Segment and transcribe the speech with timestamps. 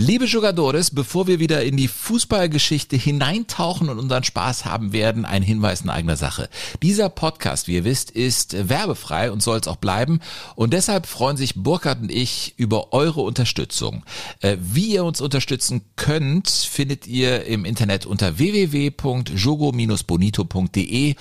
[0.00, 5.42] Liebe Jugadores, bevor wir wieder in die Fußballgeschichte hineintauchen und unseren Spaß haben werden, ein
[5.42, 6.48] Hinweis in eigener Sache.
[6.82, 10.20] Dieser Podcast, wie ihr wisst, ist werbefrei und soll es auch bleiben.
[10.54, 14.04] Und deshalb freuen sich Burkhard und ich über eure Unterstützung.
[14.40, 21.16] Äh, wie ihr uns unterstützen könnt, findet ihr im Internet unter www.jogo-bonito.de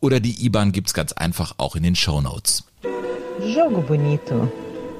[0.00, 2.64] oder die IBAN gibt's ganz einfach auch in den Show Notes.
[3.46, 4.50] Jogo Bonito.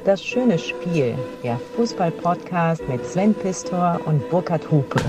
[0.07, 5.01] Das schöne Spiel, der Fußball-Podcast mit Sven Pistor und Burkhard Hupe.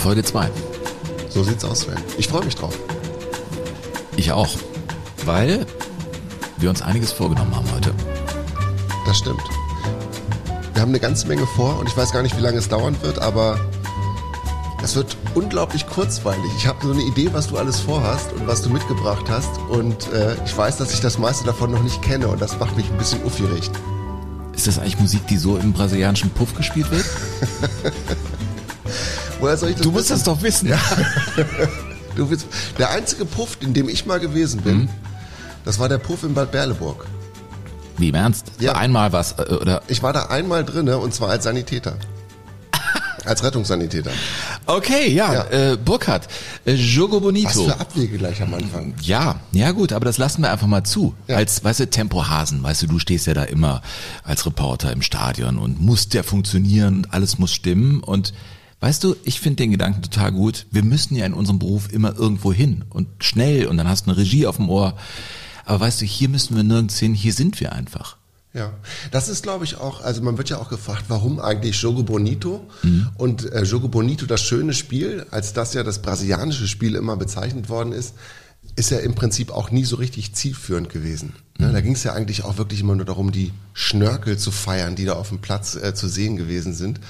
[0.00, 0.48] Folge 2.
[1.28, 1.98] So sieht's aus, Sven.
[2.16, 2.74] Ich freue mich drauf.
[4.16, 4.48] Ich auch,
[5.26, 5.66] weil
[6.56, 7.92] wir uns einiges vorgenommen haben heute.
[9.04, 9.42] Das stimmt.
[10.72, 12.96] Wir haben eine ganze Menge vor und ich weiß gar nicht, wie lange es dauern
[13.02, 13.60] wird, aber
[14.82, 16.50] es wird unglaublich kurzweilig.
[16.56, 19.50] Ich habe so eine Idee, was du alles vorhast und was du mitgebracht hast.
[19.68, 22.76] Und äh, ich weiß, dass ich das meiste davon noch nicht kenne und das macht
[22.76, 23.70] mich ein bisschen uffierig.
[24.54, 27.04] Ist das eigentlich Musik, die so im brasilianischen Puff gespielt wird?
[29.40, 30.14] Woher soll ich das Du musst wissen?
[30.14, 30.68] das doch wissen.
[30.68, 30.78] Ja.
[32.16, 32.46] du willst,
[32.78, 34.88] der einzige Puff, in dem ich mal gewesen bin, Mhm.
[35.64, 37.04] das war der Puff in Bad Berleburg.
[37.98, 38.46] Wie im Ernst?
[38.58, 38.72] Ja.
[38.72, 39.82] Einmal was, äh, oder?
[39.88, 41.94] Ich war da einmal drinne und zwar als Sanitäter.
[43.28, 44.10] Als Rettungssanitäter.
[44.66, 45.72] Okay, ja, Ja.
[45.72, 46.28] Äh, Burkhard,
[46.64, 47.64] äh, Jogo Was Bonito.
[47.64, 48.94] für Abwege gleich am Anfang.
[49.02, 51.14] Ja, ja gut, aber das lassen wir einfach mal zu.
[51.26, 51.36] Ja.
[51.36, 53.82] Als, weißt du, Tempohasen, weißt du, du stehst ja da immer
[54.24, 58.32] als Reporter im Stadion und musst ja funktionieren und alles muss stimmen und
[58.80, 60.66] Weißt du, ich finde den Gedanken total gut.
[60.70, 64.10] Wir müssen ja in unserem Beruf immer irgendwo hin und schnell und dann hast du
[64.12, 64.94] eine Regie auf dem Ohr.
[65.64, 68.17] Aber weißt du, hier müssen wir nirgends hin, hier sind wir einfach.
[68.54, 68.72] Ja,
[69.10, 72.66] das ist, glaube ich, auch, also man wird ja auch gefragt, warum eigentlich Jogo Bonito?
[72.82, 73.08] Mhm.
[73.16, 77.68] Und äh, Jogo Bonito, das schöne Spiel, als das ja das brasilianische Spiel immer bezeichnet
[77.68, 78.14] worden ist,
[78.74, 81.34] ist ja im Prinzip auch nie so richtig zielführend gewesen.
[81.58, 81.66] Mhm.
[81.66, 84.96] Ne, da ging es ja eigentlich auch wirklich immer nur darum, die Schnörkel zu feiern,
[84.96, 87.00] die da auf dem Platz äh, zu sehen gewesen sind.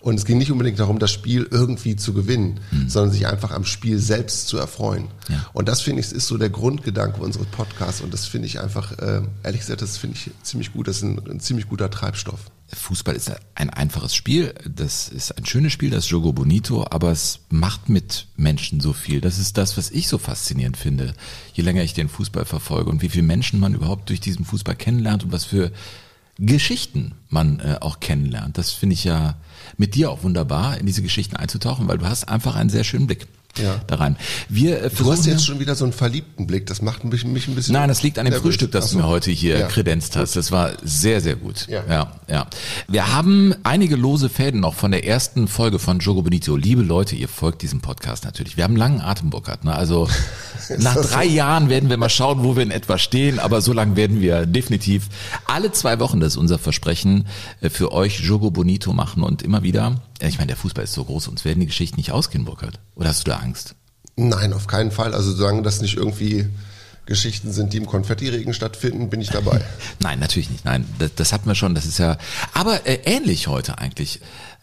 [0.00, 3.64] Und es ging nicht unbedingt darum, das Spiel irgendwie zu gewinnen, sondern sich einfach am
[3.64, 5.04] Spiel selbst zu erfreuen.
[5.04, 5.34] Mhm.
[5.34, 5.46] Ja.
[5.52, 8.00] Und das finde ich, ist so der Grundgedanke unseres Podcasts.
[8.00, 10.88] Und das finde ich einfach, äh, ehrlich gesagt, das finde ich ziemlich gut.
[10.88, 12.50] Das ist ein, ein ziemlich guter Treibstoff.
[12.72, 17.38] Fußball ist ein einfaches Spiel, das ist ein schönes Spiel, das Jogo Bonito, aber es
[17.48, 19.20] macht mit Menschen so viel.
[19.20, 21.14] Das ist das, was ich so faszinierend finde,
[21.52, 24.74] je länger ich den Fußball verfolge und wie viele Menschen man überhaupt durch diesen Fußball
[24.74, 25.70] kennenlernt und was für
[26.38, 28.58] Geschichten man äh, auch kennenlernt.
[28.58, 29.36] Das finde ich ja
[29.76, 33.06] mit dir auch wunderbar, in diese Geschichten einzutauchen, weil du hast einfach einen sehr schönen
[33.06, 33.26] Blick
[33.62, 33.80] Ja.
[33.86, 34.16] da rein.
[34.48, 36.66] Wir äh, Du hast jetzt schon wieder so einen verliebten Blick.
[36.66, 37.72] Das macht mich, mich ein bisschen.
[37.72, 38.34] Nein, das liegt an dem.
[38.34, 38.98] Frühstück, das Ach du so.
[39.02, 39.66] mir heute hier Ja.
[39.66, 40.36] kredenzt hast.
[40.36, 41.66] Das war sehr, sehr gut.
[41.68, 41.82] Ja.
[41.88, 42.46] ja, ja.
[42.88, 46.56] Wir haben einige lose Fäden noch von der ersten Folge von Jogo Benito.
[46.56, 48.56] Liebe Leute, ihr folgt diesem Podcast natürlich.
[48.56, 49.64] Wir haben einen langen Atem, Burkhard.
[49.64, 49.74] Ne?
[49.74, 50.08] Also
[50.78, 51.34] nach drei so?
[51.34, 53.38] Jahren werden wir mal schauen, wo wir in etwa stehen.
[53.38, 55.08] Aber so lange werden wir definitiv
[55.46, 57.26] alle zwei Wochen, das ist unser Versprechen,
[57.60, 59.96] äh, für euch Jogo Bonito machen und immer wieder.
[60.20, 62.78] Ja, Ich meine, der Fußball ist so groß, uns werden die Geschichten nicht ausgehen, Burkhard.
[62.94, 63.74] Oder hast du da Angst?
[64.16, 65.14] Nein, auf keinen Fall.
[65.14, 66.46] Also solange das nicht irgendwie
[67.04, 69.60] Geschichten sind, die im Konfettiregen stattfinden, bin ich dabei.
[70.00, 70.64] Nein, natürlich nicht.
[70.64, 71.74] Nein, das, das hatten wir schon.
[71.74, 72.18] Das ist ja,
[72.52, 74.20] aber äh, ähnlich heute eigentlich.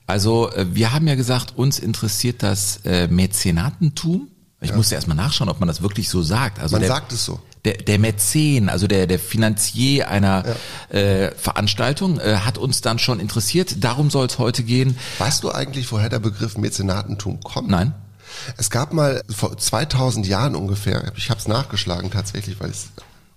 [0.07, 4.27] Also äh, wir haben ja gesagt, uns interessiert das äh, Mäzenatentum.
[4.63, 6.59] Ich musste erst mal nachschauen, ob man das wirklich so sagt.
[6.59, 7.39] Also Man der, sagt es so.
[7.65, 10.43] Der, der Mäzen, also der, der Finanzier einer
[10.89, 13.83] äh, Veranstaltung, äh, hat uns dann schon interessiert.
[13.83, 14.97] Darum soll es heute gehen.
[15.19, 17.69] Weißt du eigentlich, woher der Begriff Mäzenatentum kommt?
[17.69, 17.93] Nein.
[18.57, 22.87] Es gab mal vor 2000 Jahren ungefähr, ich habe es nachgeschlagen tatsächlich, weil ich es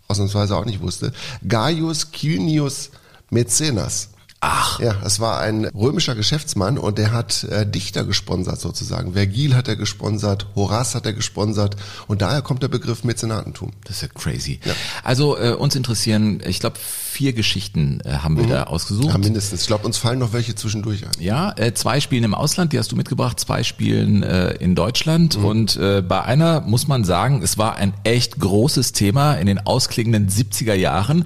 [0.09, 1.13] ausnahmsweise auch nicht wusste,
[1.47, 2.91] Gaius Quinius
[3.31, 4.11] Mäzenas.
[4.41, 4.79] Ach.
[4.81, 9.15] Ja, es war ein römischer Geschäftsmann und der hat äh, Dichter gesponsert sozusagen.
[9.15, 11.77] Vergil hat er gesponsert, Horaz hat er gesponsert
[12.07, 13.73] und daher kommt der Begriff Mäzenatentum.
[13.85, 14.61] Das ist ja crazy.
[14.65, 14.75] Ja.
[15.03, 19.09] Also äh, uns interessieren, ich glaube, vier Geschichten äh, haben wir da ausgesucht.
[19.09, 19.63] Ja, mindestens.
[19.63, 21.13] Ich glaube, uns fallen noch welche zwischendurch ein.
[21.19, 25.37] Ja, äh, zwei spielen im Ausland, die hast du mitgebracht, zwei spielen äh, in Deutschland
[25.37, 29.65] und äh, bei einer muss man sagen, es war ein echt großes Thema in den
[29.67, 31.25] ausklingenden 70er Jahren.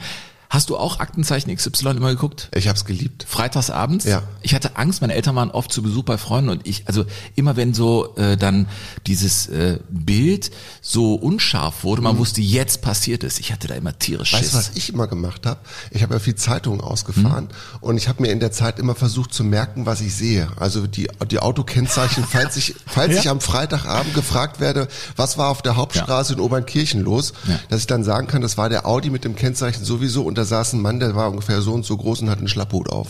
[0.50, 2.48] Hast du auch Aktenzeichen XY immer geguckt?
[2.56, 3.24] Ich habe es geliebt.
[3.28, 4.04] Freitagsabends.
[4.04, 4.24] Ja.
[4.42, 7.04] Ich hatte Angst, meine Eltern waren oft zu Besuch bei Freunden und ich, also
[7.36, 8.66] immer wenn so äh, dann
[9.06, 10.50] dieses äh, Bild
[10.82, 13.38] so unscharf wurde, man wusste, jetzt passiert es.
[13.38, 14.36] Ich hatte da immer tierisch Mhm.
[14.38, 14.50] Weißt Schiss.
[14.52, 15.60] du, was ich immer gemacht habe?
[15.92, 17.48] Ich habe ja viel Zeitungen ausgefahren
[17.80, 20.48] und ich habe mir in der Zeit immer versucht zu merken, was ich sehe.
[20.58, 23.20] Also die, die Autokennzeichen, falls ich, falls Ja.
[23.20, 27.60] ich am Freitagabend gefragt werde, was war auf der Hauptstraße in Obernkirchen los, Ja.
[27.68, 30.46] dass ich dann sagen kann, das war der Audi mit dem Kennzeichen sowieso und da
[30.46, 33.08] saß ein Mann, der war ungefähr so und so groß und hat einen Schlapphut auf.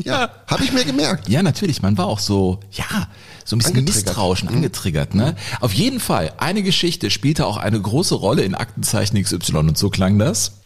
[0.00, 1.28] Ja, habe ich mir gemerkt.
[1.28, 1.82] Ja, natürlich.
[1.82, 3.08] Man war auch so, ja,
[3.44, 4.06] so ein bisschen Angetriggert.
[4.06, 5.14] misstrauisch und angetriggert.
[5.16, 5.34] Ne?
[5.60, 9.90] Auf jeden Fall, eine Geschichte spielte auch eine große Rolle in Aktenzeichen XY und so
[9.90, 10.60] klang das.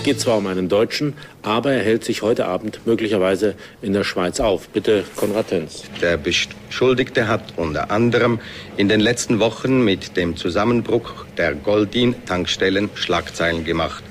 [0.00, 1.12] Es geht zwar um einen Deutschen,
[1.42, 4.66] aber er hält sich heute Abend möglicherweise in der Schweiz auf.
[4.70, 5.82] Bitte, Konrad Töns.
[6.00, 8.40] Der Beschuldigte hat unter anderem
[8.78, 14.02] in den letzten Wochen mit dem Zusammenbruch der Goldin-Tankstellen Schlagzeilen gemacht.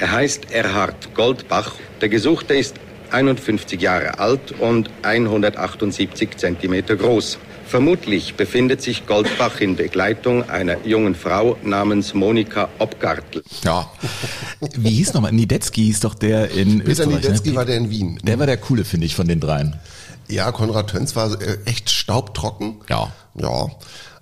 [0.00, 1.76] Er heißt Erhard Goldbach.
[2.00, 2.74] Der Gesuchte ist
[3.12, 7.38] 51 Jahre alt und 178 Zentimeter groß.
[7.68, 13.42] Vermutlich befindet sich Goldbach in Begleitung einer jungen Frau namens Monika Obgartl.
[13.62, 13.90] Ja.
[14.74, 15.32] Wie hieß nochmal?
[15.32, 17.22] Niedetzky hieß doch der in Peter Österreich.
[17.22, 17.56] Niedetzky ne?
[17.56, 18.18] war der in Wien.
[18.22, 19.76] Der war der coole, finde ich, von den dreien.
[20.28, 22.76] Ja, Konrad Töns war äh, echt staubtrocken.
[22.88, 23.12] Ja.
[23.34, 23.66] Ja.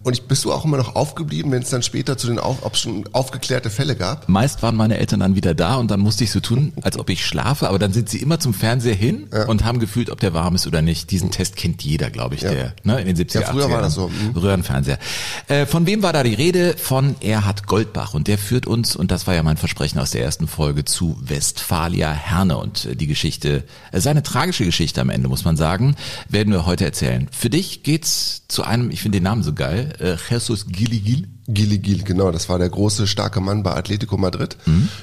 [0.06, 2.64] Und ich, bist du auch immer noch aufgeblieben, wenn es dann später zu den auf,
[2.64, 4.28] ob schon aufgeklärte Fälle gab?
[4.28, 7.10] Meist waren meine Eltern dann wieder da und dann musste ich so tun, als ob
[7.10, 10.32] ich schlafe, aber dann sind sie immer zum Fernseher hin und haben gefühlt, ob der
[10.32, 11.10] warm ist oder nicht.
[11.10, 13.82] Diesen Test kennt jeder, glaube ich, der ne, in den 70er, Ja, früher 80er war
[13.82, 14.38] das so, mhm.
[14.38, 15.00] Röhrenfernseher.
[15.48, 16.76] Äh, von wem war da die Rede?
[16.78, 20.22] Von Erhard Goldbach und der führt uns, und das war ja mein Versprechen aus der
[20.22, 25.28] ersten Folge, zu Westfalia Herne und äh, die Geschichte, äh, seine tragische Geschichte am Ende,
[25.28, 25.96] muss man sagen,
[26.28, 27.26] werden wir heute erzählen.
[27.32, 31.28] Für dich geht's zu einem, ich finde den Namen so geil, äh, Jesus Giligil.
[31.48, 34.56] Gili Gil, genau, das war der große, starke Mann bei Atletico Madrid.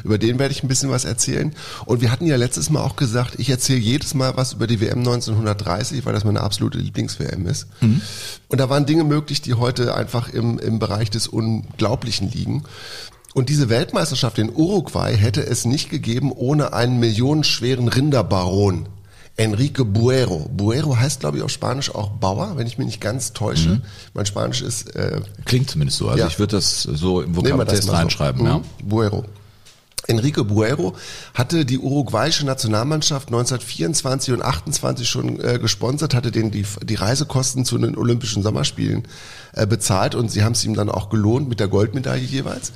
[0.04, 1.54] Über den werde ich ein bisschen was erzählen.
[1.86, 4.82] Und wir hatten ja letztes Mal auch gesagt, ich erzähle jedes Mal was über die
[4.82, 7.68] WM 1930, weil das meine absolute Lieblings-WM ist.
[8.50, 12.64] Und da waren Dinge möglich, die heute einfach im, im Bereich des Unglaublichen liegen.
[13.34, 18.88] Und diese Weltmeisterschaft in Uruguay hätte es nicht gegeben ohne einen millionenschweren Rinderbaron.
[19.36, 20.48] Enrique Buero.
[20.56, 23.82] Buero heißt, glaube ich, auf Spanisch auch Bauer, wenn ich mich nicht ganz täusche.
[24.14, 26.08] Mein Spanisch ist äh, Klingt zumindest so.
[26.10, 26.28] Also Ja.
[26.28, 27.98] ich würde das so im Vokabeltest mal so.
[27.98, 28.46] reinschreiben.
[28.46, 28.58] Ja.
[28.60, 28.64] Mhm.
[28.84, 29.26] Buero.
[30.06, 30.96] Enrique Buero
[31.34, 37.64] hatte die uruguayische Nationalmannschaft 1924 und 28 schon äh, gesponsert, hatte denen die, die Reisekosten
[37.64, 39.04] zu den Olympischen Sommerspielen
[39.54, 42.74] äh, bezahlt und sie haben es ihm dann auch gelohnt mit der Goldmedaille jeweils.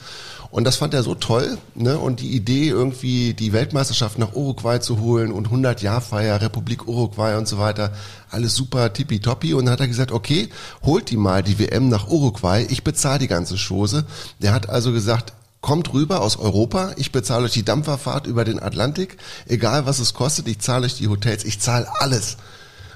[0.50, 2.00] Und das fand er so toll, ne?
[2.00, 6.88] Und die Idee, irgendwie die Weltmeisterschaft nach Uruguay zu holen und 100 Jahr Feier, Republik
[6.88, 7.92] Uruguay und so weiter,
[8.30, 9.54] alles super tippitoppi.
[9.54, 10.50] Und dann hat er gesagt, okay,
[10.84, 14.06] holt die mal die WM nach Uruguay, ich bezahle die ganze Chose.
[14.42, 18.62] Der hat also gesagt, kommt rüber aus Europa, ich bezahle euch die Dampferfahrt über den
[18.62, 19.18] Atlantik,
[19.48, 22.38] egal was es kostet, ich zahle euch die Hotels, ich zahle alles.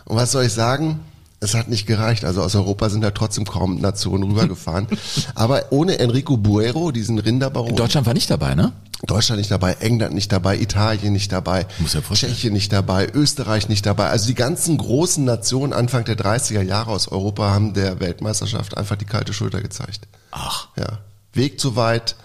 [0.05, 1.01] Und was soll ich sagen?
[1.43, 2.23] Es hat nicht gereicht.
[2.23, 4.87] Also aus Europa sind da trotzdem kaum Nationen rübergefahren.
[5.35, 8.71] Aber ohne Enrico Buero, diesen Rinderbaron, Deutschland war nicht dabei, ne?
[9.07, 12.01] Deutschland nicht dabei, England nicht dabei, Italien nicht dabei, Muss ja.
[12.01, 14.09] Tschechien nicht dabei, Österreich nicht dabei.
[14.09, 18.95] Also die ganzen großen Nationen Anfang der 30er Jahre aus Europa haben der Weltmeisterschaft einfach
[18.95, 20.07] die kalte Schulter gezeigt.
[20.29, 20.67] Ach.
[20.77, 20.99] Ja.
[21.33, 22.15] Weg zu weit.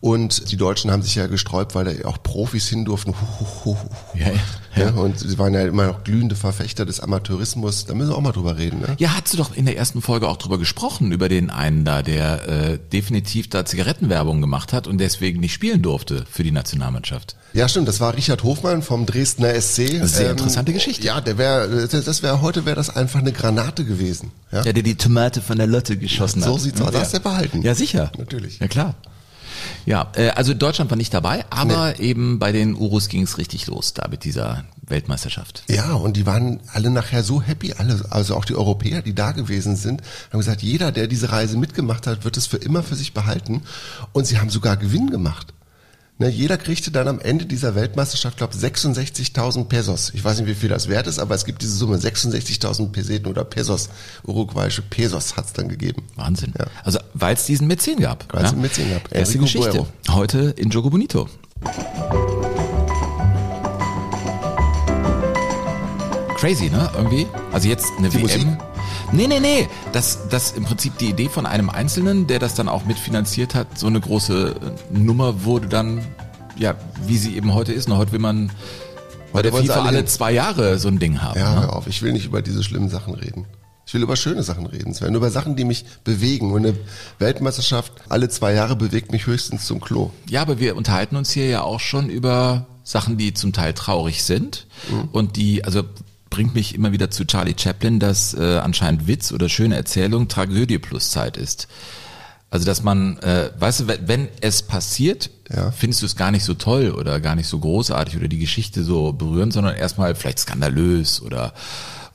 [0.00, 3.12] Und die Deutschen haben sich ja gesträubt, weil da auch Profis hin durften.
[3.12, 4.18] Hu, hu, hu.
[4.18, 4.32] Ja,
[4.76, 4.84] ja.
[4.84, 7.84] Ja, und sie waren ja immer noch glühende Verfechter des Amateurismus.
[7.86, 8.80] Da müssen wir auch mal drüber reden.
[8.80, 8.96] Ne?
[8.98, 12.02] Ja, hast du doch in der ersten Folge auch drüber gesprochen, über den einen da,
[12.02, 17.36] der äh, definitiv da Zigarettenwerbung gemacht hat und deswegen nicht spielen durfte für die Nationalmannschaft.
[17.52, 17.88] Ja, stimmt.
[17.88, 20.04] Das war Richard Hofmann vom Dresdner SC.
[20.04, 21.04] Sehr interessante Geschichte.
[21.04, 24.30] Ja, der wäre, das wäre heute wäre das einfach eine Granate gewesen.
[24.52, 26.60] Ja, Ja, der die Tomate von der Lotte geschossen so hat.
[26.60, 26.92] sieht's aus.
[26.92, 27.62] Das hast du behalten.
[27.62, 28.12] Ja, sicher.
[28.18, 28.60] Natürlich.
[28.60, 28.94] Ja, klar.
[29.86, 33.66] Ja, äh, also Deutschland war nicht dabei, aber eben bei den Urus ging es richtig
[33.66, 35.62] los da mit dieser Weltmeisterschaft.
[35.68, 39.32] Ja, und die waren alle nachher so happy, alle, also auch die Europäer, die da
[39.32, 42.96] gewesen sind, haben gesagt, jeder, der diese Reise mitgemacht hat, wird es für immer für
[42.96, 43.62] sich behalten.
[44.12, 45.54] Und sie haben sogar Gewinn gemacht.
[46.20, 50.12] Ne, jeder kriegte dann am Ende dieser Weltmeisterschaft, glaube 66.000 Pesos.
[50.12, 53.26] Ich weiß nicht, wie viel das wert ist, aber es gibt diese Summe, 66.000 Peseten
[53.26, 53.88] oder Pesos,
[54.26, 56.02] uruguayische Pesos hat's dann gegeben.
[56.16, 56.52] Wahnsinn.
[56.58, 56.66] Ja.
[56.84, 58.26] Also weil es diesen Mäzen gab.
[58.34, 59.10] Weil es einen Mäzen gab.
[59.10, 59.70] Erste Enrico Geschichte.
[59.70, 59.86] Buero.
[60.10, 61.26] Heute in Jogo Bonito.
[66.36, 66.90] Crazy, ne?
[66.98, 67.26] Irgendwie.
[67.50, 68.22] Also jetzt eine Die WM.
[68.22, 68.69] Musik?
[69.12, 69.68] Nee, nee, nee.
[69.92, 73.78] Das, das im Prinzip die Idee von einem Einzelnen, der das dann auch mitfinanziert hat,
[73.78, 76.06] so eine große äh, Nummer wurde dann,
[76.56, 76.76] ja,
[77.06, 77.88] wie sie eben heute ist.
[77.88, 78.52] Und heute will man
[79.32, 81.38] bei der FIFA alle alle zwei Jahre so ein Ding haben.
[81.38, 81.62] Ja, ne?
[81.62, 83.46] hör auf, ich will nicht über diese schlimmen Sachen reden.
[83.84, 84.92] Ich will über schöne Sachen reden.
[84.92, 86.52] Es werden über Sachen, die mich bewegen.
[86.52, 86.76] Und eine
[87.18, 90.10] Weltmeisterschaft alle zwei Jahre bewegt mich höchstens zum Klo.
[90.28, 94.22] Ja, aber wir unterhalten uns hier ja auch schon über Sachen, die zum Teil traurig
[94.22, 94.68] sind
[95.10, 95.82] und die, also
[96.30, 100.78] bringt mich immer wieder zu Charlie Chaplin, dass äh, anscheinend Witz oder schöne Erzählung Tragödie
[100.78, 101.68] plus Zeit ist.
[102.52, 105.70] Also dass man, äh, weißt du, wenn- es passiert, Ja.
[105.72, 108.82] findest du es gar nicht so toll oder gar nicht so großartig oder die Geschichte
[108.84, 111.52] so berührend, sondern erstmal vielleicht skandalös oder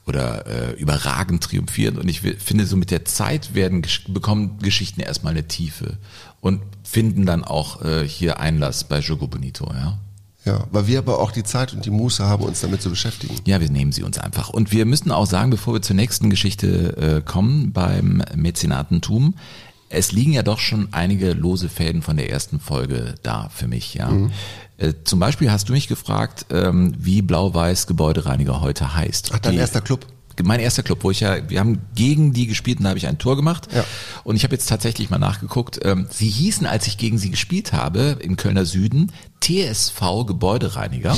[0.07, 1.97] oder äh, überragend triumphierend.
[1.97, 5.97] Und ich finde, so mit der Zeit werden bekommen Geschichten erstmal eine Tiefe
[6.41, 9.97] und finden dann auch äh, hier Einlass bei Jogo Bonito, ja.
[10.45, 13.35] Ja, weil wir aber auch die Zeit und die Muße haben, uns damit zu beschäftigen.
[13.45, 14.49] Ja, wir nehmen sie uns einfach.
[14.49, 19.33] Und wir müssen auch sagen, bevor wir zur nächsten Geschichte äh, kommen, beim Mäzenatentum,
[19.89, 23.93] es liegen ja doch schon einige lose Fäden von der ersten Folge da für mich,
[23.95, 24.09] ja.
[24.09, 24.31] Mhm.
[24.77, 29.31] Äh, zum Beispiel hast du mich gefragt, ähm, wie Blau-Weiß Gebäudereiniger heute heißt.
[29.33, 30.05] Ach, dein Die- erster Club.
[30.43, 33.07] Mein erster Club, wo ich ja, wir haben gegen die gespielt und da habe ich
[33.07, 33.67] ein Tor gemacht.
[33.73, 33.85] Ja.
[34.23, 35.79] Und ich habe jetzt tatsächlich mal nachgeguckt.
[35.83, 39.11] Ähm, sie hießen, als ich gegen sie gespielt habe, im Kölner Süden,
[39.41, 41.15] TSV Gebäudereiniger.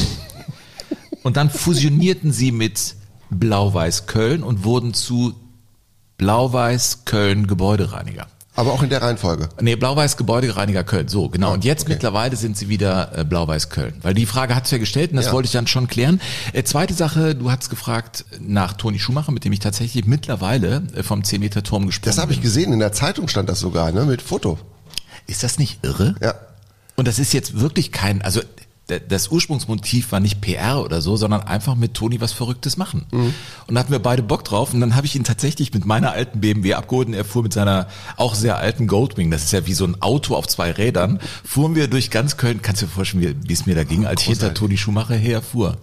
[1.24, 2.96] und dann fusionierten sie mit
[3.30, 5.34] Blau-Weiß Köln und wurden zu
[6.18, 8.28] Blau-Weiß Köln Gebäudereiniger.
[8.58, 9.50] Aber auch in der Reihenfolge.
[9.62, 11.08] Nee, Blau-Weiß Gebäudereiniger Köln.
[11.08, 11.54] So, genau.
[11.54, 11.94] Und jetzt okay.
[11.94, 13.94] mittlerweile sind sie wieder äh, Blau-Weiß Köln.
[14.02, 15.32] Weil die Frage hat's ja gestellt und das Ja.
[15.34, 16.20] wollte ich dann schon klären.
[16.54, 21.04] Äh, zweite Sache, du hast gefragt nach Toni Schumacher, mit dem ich tatsächlich mittlerweile äh,
[21.04, 24.24] vom 10-Meter-Turm gesprungen Das habe ich gesehen, in der Zeitung stand das sogar, ne, mit
[24.24, 24.58] Foto.
[25.28, 26.16] Ist das nicht irre?
[26.20, 26.34] Ja.
[26.96, 28.42] Und das ist jetzt wirklich kein, also
[28.88, 33.06] das Ursprungsmotiv war nicht PR oder so, sondern einfach mit Toni was Verrücktes machen.
[33.12, 36.12] Und da hatten wir beide Bock drauf und dann habe ich ihn tatsächlich mit meiner
[36.12, 39.66] alten BMW abgeholt und er fuhr mit seiner auch sehr alten Goldwing, das ist ja
[39.68, 42.92] wie so ein Auto auf zwei Rädern, fuhren wir durch ganz Köln, kannst du dir
[42.92, 44.54] vorstellen, wie es mir da ging, als ich hinter.
[44.54, 45.78] Toni Schumacher herfuhr.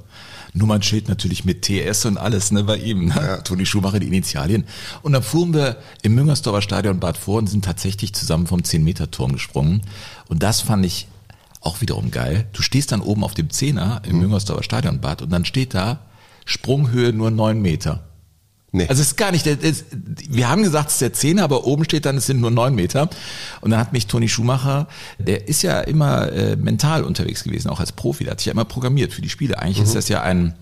[0.54, 3.14] Nummernschild natürlich mit TS und alles, ne, bei ihm, ne?
[3.16, 3.36] Ja.
[3.38, 4.64] Toni Schumacher, die Initialien.
[5.02, 9.32] Und dann fuhren wir im Müngersdorfer Stadion Bad vor und sind tatsächlich zusammen vom 10-Meter-Turm
[9.32, 9.82] gesprungen.
[10.28, 11.08] Und das fand ich
[11.64, 12.46] auch wiederum geil.
[12.52, 16.00] Du stehst dann oben auf dem Zehner im Müngersdorfer Stadionbad und dann steht da
[16.44, 18.04] Sprunghöhe nur neun Meter.
[18.72, 18.86] Nee.
[18.88, 21.84] Also es ist gar nicht, es- wir haben gesagt, es ist der Zehner, aber oben
[21.84, 23.08] steht dann, es sind nur neun Meter.
[23.60, 27.78] Und dann hat mich Toni Schumacher, der ist ja immer äh, mental unterwegs gewesen, auch
[27.80, 29.58] als Profi, der hat sich ja immer programmiert für die Spiele.
[29.60, 30.54] Eigentlich ist das ja ein,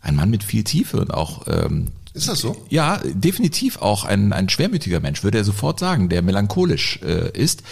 [0.00, 2.64] ein Mann mit viel Tiefe und auch ähm, Ist das so?
[2.70, 7.62] ja, definitiv auch ein, ein schwermütiger Mensch, würde er sofort sagen, der melancholisch äh, ist.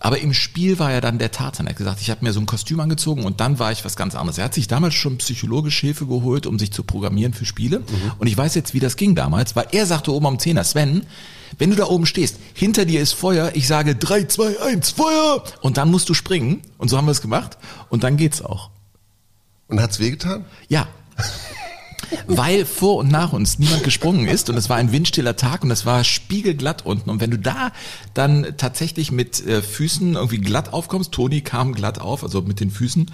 [0.00, 1.66] Aber im Spiel war er dann der Tarzan.
[1.66, 3.96] Er hat gesagt, ich habe mir so ein Kostüm angezogen und dann war ich was
[3.96, 4.38] ganz anderes.
[4.38, 7.82] Er hat sich damals schon psychologisch Hilfe geholt, um sich zu programmieren für Spiele.
[8.18, 11.04] Und ich weiß jetzt, wie das ging damals, weil er sagte oben am Zehner, Sven,
[11.58, 15.44] wenn du da oben stehst, hinter dir ist Feuer, ich sage 3, 2, 1, Feuer!
[15.60, 16.62] Und dann musst du springen.
[16.78, 17.58] Und so haben wir es gemacht.
[17.90, 18.70] Und dann geht's auch.
[19.68, 20.46] Und hat's wehgetan?
[20.68, 20.88] Ja.
[22.26, 25.70] Weil vor und nach uns niemand gesprungen ist und es war ein windstiller Tag und
[25.70, 27.10] es war spiegelglatt unten.
[27.10, 27.72] Und wenn du da
[28.14, 32.70] dann tatsächlich mit äh, Füßen irgendwie glatt aufkommst, Toni kam glatt auf, also mit den
[32.70, 33.10] Füßen,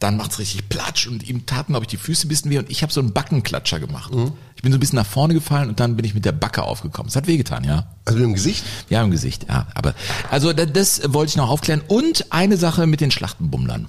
[0.00, 2.68] dann macht's richtig Platsch und ihm taten, glaube ich, die Füße ein bisschen weh und
[2.70, 4.10] ich habe so einen Backenklatscher gemacht.
[4.56, 6.62] Ich bin so ein bisschen nach vorne gefallen und dann bin ich mit der Backe
[6.62, 7.08] aufgekommen.
[7.08, 7.86] Es hat wehgetan, ja.
[8.06, 8.64] Also mit dem Gesicht?
[8.88, 9.66] Ja, im Gesicht, ja.
[9.74, 9.94] Aber
[10.30, 11.82] also da- das wollte ich noch aufklären.
[11.86, 13.88] Und eine Sache mit den Schlachtenbummlern.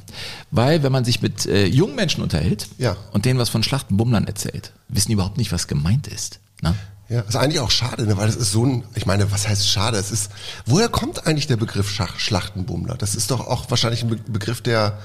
[0.51, 2.95] Weil wenn man sich mit äh, jungen Menschen unterhält Ja.
[3.13, 6.39] und denen was von Schlachtenbummlern erzählt, wissen die überhaupt nicht, was gemeint ist.
[6.61, 6.75] Ne?
[7.09, 8.15] Ja, ist eigentlich auch schade, ne?
[8.17, 9.97] weil das ist so ein, ich meine, was heißt schade?
[9.97, 10.29] Es ist,
[10.65, 12.95] woher kommt eigentlich der Begriff Schach, Schlachtenbummler?
[12.95, 14.97] Das ist doch auch wahrscheinlich ein Be Begriff, der,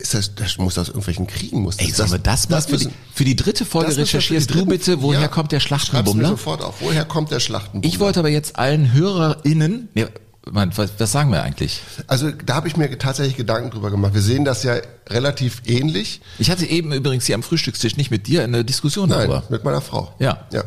[0.00, 2.86] ist das, das muss aus irgendwelchen Kriegen, muss Ey, sollen wir das mal für, die,
[2.86, 5.28] müssen- für die dritte Folge das die recherchierst du bitte, woher Ja.
[5.28, 6.28] kommt der Schreib's mir Schlachtenbummler?
[6.30, 6.74] sofort auf.
[6.80, 7.86] Woher kommt der Schlachtenbummler?
[7.94, 10.06] Ich wollte aber jetzt allen HörerInnen, nee,
[10.50, 11.82] Mann, was, was sagen wir eigentlich?
[12.06, 14.14] Also da habe ich mir tatsächlich Gedanken drüber gemacht.
[14.14, 14.76] Wir sehen das ja
[15.08, 16.22] relativ ähnlich.
[16.38, 19.42] Ich hatte eben übrigens hier am Frühstückstisch nicht mit dir eine Diskussion Nein, darüber.
[19.50, 20.14] mit meiner Frau.
[20.18, 20.46] Ja.
[20.52, 20.64] ja.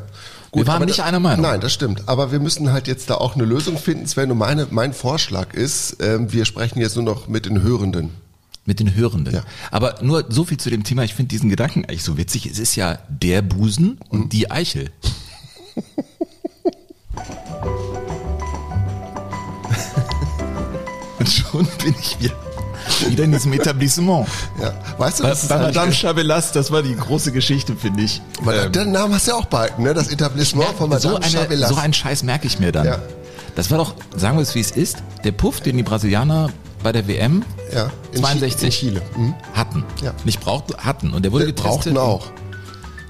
[0.54, 1.42] Wir waren nicht da- einer Meinung.
[1.42, 2.04] Nein, das stimmt.
[2.08, 4.30] Aber wir müssen halt jetzt da auch eine Lösung finden, Sven.
[4.30, 8.12] Und meine, mein Vorschlag ist, ähm, wir sprechen jetzt nur noch mit den Hörenden.
[8.66, 9.34] Mit den Hörenden.
[9.34, 9.44] Ja.
[9.72, 11.04] Aber nur so viel zu dem Thema.
[11.04, 12.46] Ich finde diesen Gedanken eigentlich so witzig.
[12.46, 14.30] Es ist ja der Busen und Mhm.
[14.30, 14.90] die Eichel.
[21.20, 22.34] und schon bin ich wieder,
[23.08, 24.28] wieder in diesem Etablissement.
[24.62, 24.74] Ja.
[24.98, 28.22] Weißt du, das ist bei eigentlich- Madame Chabelas, das war die große Geschichte, finde ich.
[28.48, 29.94] Ähm, Den Namen hast du ja auch behalten, ne?
[29.94, 31.70] Das Etablissement von Madame so, eine, Chabelas.
[31.70, 32.86] so einen Scheiß merke ich mir dann.
[32.86, 33.00] Ja.
[33.56, 36.50] Das war doch, sagen wir es wie es ist, der Puff, den die Brasilianer
[36.84, 39.02] bei der WM Ja, in 62 Chi- in Chile.
[39.18, 39.34] Mhm.
[39.54, 39.84] hatten.
[40.02, 40.14] Ja.
[40.26, 41.14] Nicht brauchten, hatten.
[41.14, 41.94] Und der wurde Wir getestet.
[41.94, 42.28] brauchten auch.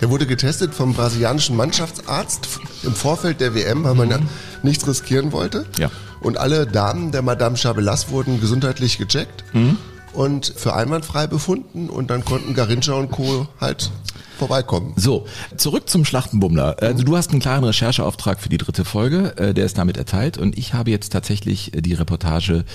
[0.02, 2.48] Der wurde getestet vom brasilianischen Mannschaftsarzt
[2.84, 4.20] im Vorfeld der WM, weil man ja
[4.62, 5.60] nichts riskieren wollte.
[5.60, 5.66] Mhm.
[5.80, 5.92] Ja.
[6.22, 9.78] Und alle Damen der Madame Chabelas wurden gesundheitlich gecheckt Mhm.
[10.14, 13.48] und für einwandfrei befunden und dann konnten Garincha und Co.
[13.60, 13.92] halt
[14.38, 14.94] vorbeikommen.
[14.98, 15.26] So,
[15.58, 16.78] zurück zum Schlachtenbummler.
[16.82, 20.38] Also du hast einen klaren Rechercheauftrag für die dritte Folge, äh, der ist damit erteilt
[20.38, 22.66] und ich habe jetzt tatsächlich äh, die Reportage,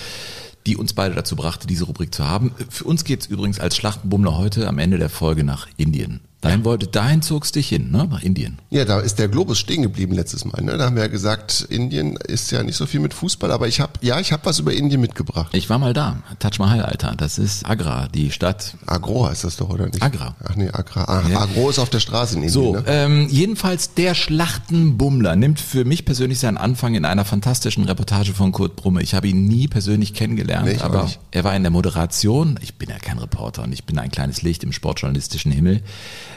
[0.65, 2.53] die uns beide dazu brachte, diese Rubrik zu haben.
[2.69, 6.21] Für uns geht's übrigens als Schlachtenbummler heute am Ende der Folge nach Indien.
[6.41, 8.07] Dahin wollte, dahin zogst dich hin, ne?
[8.09, 8.59] Nach Indien.
[8.69, 10.61] Ja, da ist der Globus stehen geblieben letztes Mal.
[10.63, 10.77] Ne?
[10.77, 13.81] Da haben wir ja gesagt, Indien ist ja nicht so viel mit Fußball, aber ich
[13.81, 15.53] habe ja, ich habe was über Indien mitgebracht.
[15.53, 17.13] Ich war mal da, Taj Mahal, Alter.
[17.17, 18.75] Das ist Agra, die Stadt.
[18.85, 20.01] Agro heißt das doch, oder nicht?
[20.01, 20.35] Agra.
[20.41, 21.03] Ach nee, Agra.
[21.03, 21.41] Ah, Ja.
[21.41, 22.53] Agro ist auf der Straße in Indien.
[22.53, 22.83] So, ne?
[22.87, 28.53] ähm, jedenfalls der Schlachtenbummler nimmt für mich persönlich seinen Anfang in einer fantastischen Reportage von
[28.53, 29.01] Kurt Brumme.
[29.01, 32.57] Ich habe ihn nie persönlich kennengelernt, Nee, aber er war in der Moderation.
[32.61, 35.81] Ich bin ja kein Reporter und ich bin ein kleines Licht im sportjournalistischen Himmel.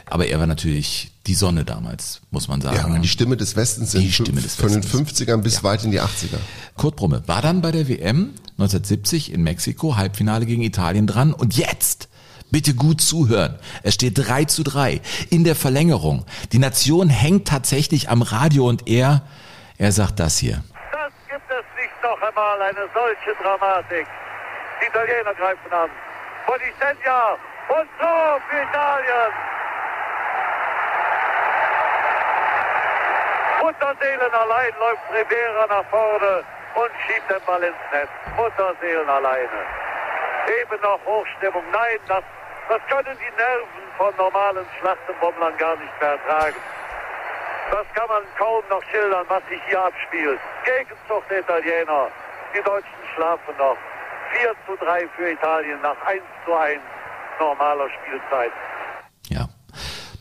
[0.09, 2.93] Aber er war natürlich die Sonne damals, muss man sagen.
[2.93, 5.21] Ja, die Stimme des Westens Die in Stimme des von den Westens.
[5.21, 5.63] 50ern bis Ja.
[5.63, 6.37] weit in die 80er.
[6.77, 11.33] Kurt Brumme war dann bei der WM 1970 in Mexiko, Halbfinale gegen Italien dran.
[11.33, 12.09] Und jetzt,
[12.51, 13.57] bitte gut zuhören.
[13.83, 16.25] Es steht 3 zu 3 in der Verlängerung.
[16.51, 19.23] Die Nation hängt tatsächlich am Radio und er,
[19.77, 20.61] er sagt das hier.
[20.91, 24.05] Das gibt es nicht noch einmal, eine solche Dramatik.
[24.81, 25.89] Die Italiener greifen an.
[26.45, 27.39] Polisegna
[27.71, 28.11] und so
[28.49, 29.31] für Italien.
[33.63, 36.43] Mutterseelen allein läuft Rivera nach vorne
[36.75, 38.11] und schiebt den Ball ins Netz.
[38.35, 39.59] Mutterseelen alleine.
[40.59, 41.63] Eben noch Hochstimmung.
[41.71, 42.23] Nein, das,
[42.67, 46.59] das können die Nerven von normalen Schlachtenbommlern gar nicht mehr ertragen.
[47.71, 50.41] Das kann man kaum noch schildern, was sich hier abspielt.
[50.65, 52.09] Gegenzug der Italiener.
[52.53, 53.77] Die Deutschen schlafen noch.
[54.41, 56.81] 4 zu 3 für Italien nach 1 zu 1
[57.39, 58.51] normaler Spielzeit.
[59.29, 59.47] Ja.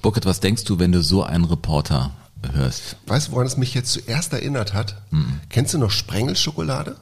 [0.00, 2.10] Burkhard, was denkst du, wenn du so einen Reporter
[2.52, 2.96] hörst?
[3.06, 5.02] Weißt du, woran es mich jetzt zuerst erinnert hat?
[5.48, 6.96] Kennst du noch Sprengelschokolade?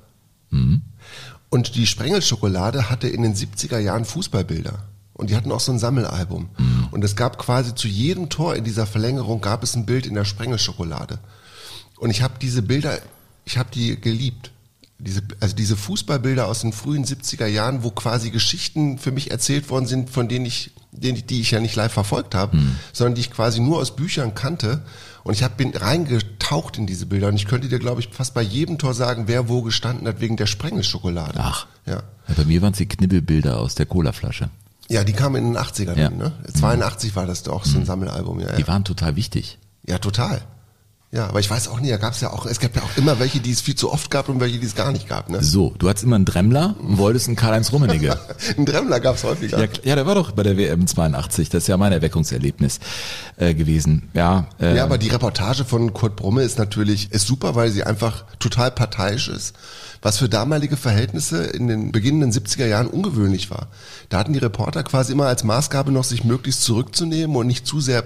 [1.51, 4.85] Und die Sprengelschokolade hatte in den 70er Jahren Fußballbilder.
[5.15, 6.49] Und die hatten auch so ein Sammelalbum.
[6.93, 10.15] Und es gab quasi zu jedem Tor in dieser Verlängerung gab es ein Bild in
[10.15, 11.19] der Sprengelschokolade.
[11.99, 12.99] Und ich habe diese Bilder,
[13.45, 14.51] ich habe die geliebt.
[14.99, 19.71] Diese, also diese Fußballbilder aus den frühen 70er Jahren, wo quasi Geschichten für mich erzählt
[19.71, 22.57] worden sind, von denen ich, denen, die ich ja nicht live verfolgt habe,
[22.93, 24.83] sondern die ich quasi nur aus Büchern kannte.
[25.23, 27.29] Und ich hab, bin reingetaucht in diese Bilder.
[27.29, 30.21] Und ich könnte dir, glaube ich, fast bei jedem Tor sagen, wer wo gestanden hat,
[30.21, 31.39] wegen der Sprengelschokolade.
[31.39, 31.67] Ach.
[31.87, 32.03] Ja.
[32.29, 34.51] Ja, bei mir waren es die Knibbelbilder aus der Colaflasche.
[34.89, 36.11] Ja, die kamen in den 80ern, Ja.
[36.11, 36.33] ne?
[36.53, 38.49] 82 war das doch so ein Sammelalbum, ja.
[38.51, 38.57] ja.
[38.57, 39.59] Die waren total wichtig.
[39.87, 40.43] Ja, total.
[41.13, 42.97] Ja, aber ich weiß auch nicht, da gab es ja auch, es gab ja auch
[42.97, 45.29] immer welche, die es viel zu oft gab und welche, die es gar nicht gab,
[45.29, 45.43] ne?
[45.43, 48.17] So, du hattest immer einen Dremmler und wolltest einen Karl-Heinz Rummenigge.
[48.57, 49.59] Ein Dremmler gab es häufiger.
[49.59, 51.49] Ja, ja, der war doch bei der WM 82.
[51.49, 52.79] Das ist ja mein Erweckungserlebnis
[53.39, 54.09] äh, gewesen.
[54.15, 57.83] Ja, äh, Ja, aber die Reportage von Kurt Brumme ist natürlich ist super, weil sie
[57.83, 59.57] einfach total parteiisch ist.
[60.03, 63.69] Was für damalige Verhältnisse in den beginnenden 70er Jahren ungewöhnlich war.
[64.09, 67.81] Da hatten die Reporter quasi immer als Maßgabe noch, sich möglichst zurückzunehmen und nicht zu
[67.81, 68.05] sehr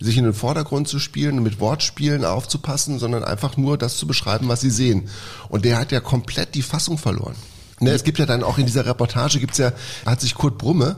[0.00, 4.06] sich in den Vordergrund zu spielen und mit Wortspielen aufzupassen, sondern einfach nur das zu
[4.06, 5.08] beschreiben, was sie sehen.
[5.48, 7.36] Und der hat ja komplett die Fassung verloren.
[7.80, 9.72] Ne, es gibt ja dann auch in dieser Reportage gibt's ja,
[10.06, 10.96] hat sich Kurt Brumme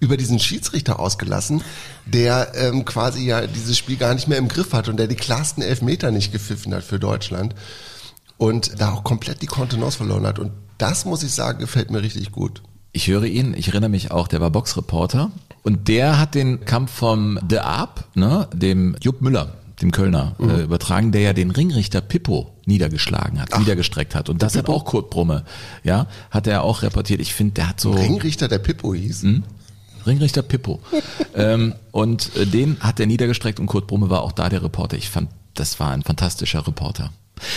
[0.00, 1.62] über diesen Schiedsrichter ausgelassen,
[2.06, 5.16] der ähm, quasi ja dieses Spiel gar nicht mehr im Griff hat und der die
[5.16, 7.54] klarsten Elfmeter nicht gepfiffen hat für Deutschland
[8.38, 10.38] und da auch komplett die Kontenance verloren hat.
[10.38, 12.62] Und das muss ich sagen, gefällt mir richtig gut.
[12.92, 15.30] ich höre ihn, ich erinnere mich auch, der war Boxreporter
[15.62, 20.50] und der hat den Kampf vom De Aab, ne, dem Jupp Müller, dem Kölner, Mhm.
[20.50, 24.28] äh, übertragen, der ja den Ringrichter Pippo niedergeschlagen hat, niedergestreckt hat.
[24.28, 25.44] Und das hat auch Kurt Brumme,
[25.82, 27.20] ja, hat er auch reportiert.
[27.20, 27.90] Ich finde, der hat so...
[27.92, 29.22] Ringrichter, der Pippo hieß.
[29.22, 29.42] Hm?
[30.06, 30.80] Ringrichter Pippo.
[31.34, 34.96] ähm, und äh, den hat er niedergestreckt und Kurt Brumme war auch da der Reporter.
[34.96, 37.10] Ich fand, das war ein fantastischer Reporter.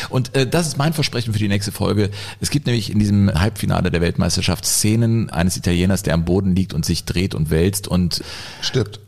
[0.10, 2.10] Und äh, das ist mein Versprechen für die nächste Folge.
[2.39, 6.73] Es gibt nämlich in diesem Halbfinale der Weltmeisterschaft Szenen eines Italieners, der am Boden liegt
[6.73, 8.23] und sich dreht und wälzt und
[8.62, 9.00] Stimmt.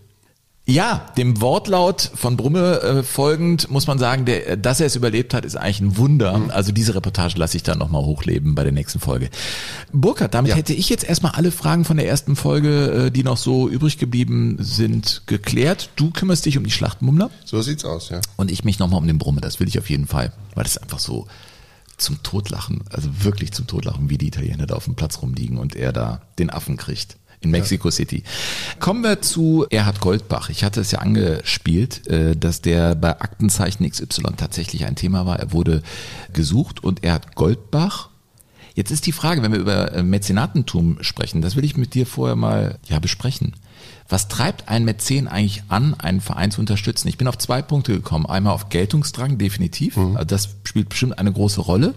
[0.70, 5.34] Ja, dem Wortlaut von Brumme äh, folgend muss man sagen, der, dass er es überlebt
[5.34, 6.40] hat, ist eigentlich ein Wunder.
[6.50, 9.30] Also diese Reportage lasse ich dann nochmal hochleben bei der nächsten Folge.
[9.92, 10.56] Burkhard, damit Ja.
[10.58, 13.98] hätte ich jetzt erstmal alle Fragen von der ersten Folge, äh, die noch so übrig
[13.98, 15.90] geblieben sind, geklärt.
[15.96, 18.22] Du kümmerst dich um die Schlachtmummler So sieht's aus, ja.
[18.38, 19.42] und ich mich nochmal um den Brumme.
[19.42, 21.28] Das will ich auf jeden Fall, weil das ist einfach so
[21.98, 25.76] zum Totlachen, also wirklich zum Totlachen, wie die Italiener da auf dem Platz rumliegen und
[25.76, 27.18] er da den Affen kriegt.
[27.42, 28.24] In Mexico City.
[28.80, 30.50] Kommen wir zu Erhard Goldbach.
[30.50, 35.40] Ich hatte es ja angespielt, äh, dass der bei Aktenzeichen XY tatsächlich ein Thema war.
[35.40, 35.82] Er wurde
[36.34, 38.10] gesucht und Erhard Goldbach.
[38.76, 42.06] Jetzt ist die Frage, wenn wir über äh, Mäzenatentum sprechen, das will ich mit dir
[42.06, 43.56] vorher mal ja besprechen.
[44.10, 47.08] Was treibt ein Mäzen eigentlich an, einen Verein zu unterstützen?
[47.08, 48.26] Ich bin auf zwei Punkte gekommen.
[48.26, 49.98] Einmal auf Geltungsdrang, definitiv.
[50.16, 51.94] Also das spielt bestimmt eine große Rolle.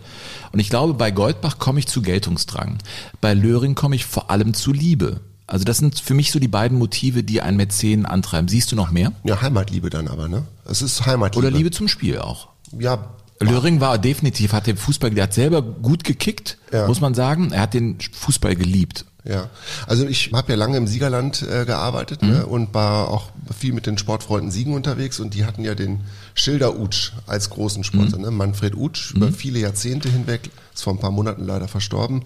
[0.52, 2.78] Und ich glaube, bei Goldbach komme ich zu Geltungsdrang.
[3.20, 5.20] Bei Löring komme ich vor allem zu Liebe.
[5.46, 8.48] Also das sind für mich so die beiden Motive, die einen Mäzen antreiben.
[8.48, 9.12] Siehst du noch mehr?
[9.24, 10.44] Ja, Heimatliebe dann aber, ne?
[10.68, 11.46] Es ist Heimatliebe.
[11.46, 12.48] Oder Liebe zum Spiel auch?
[12.78, 16.87] Ja, Löring war definitiv, hat den Fußball, der hat selber gut gekickt, Ja.
[16.87, 17.50] muss man sagen.
[17.52, 19.05] Er hat den Fußball geliebt.
[19.24, 19.50] Ja,
[19.87, 22.28] also ich habe ja lange im Siegerland äh, gearbeitet Mhm.
[22.28, 26.00] ne, und war auch viel mit den Sportfreunden Siegen unterwegs und die hatten ja den
[26.35, 28.24] Schilder Utsch als großen Sponsor, Mhm.
[28.24, 28.31] ne?
[28.33, 32.24] Manfred Utsch, über viele Jahrzehnte hinweg, ist vor ein paar Monaten leider verstorben.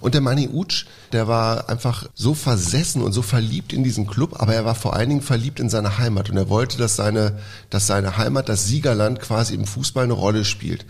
[0.00, 4.40] Und der Manni Utsch, der war einfach so versessen und so verliebt in diesen Club,
[4.40, 7.38] aber er war vor allen Dingen verliebt in seine Heimat und er wollte, dass seine,
[7.70, 10.86] dass seine Heimat, das Siegerland quasi im Fußball eine Rolle spielt.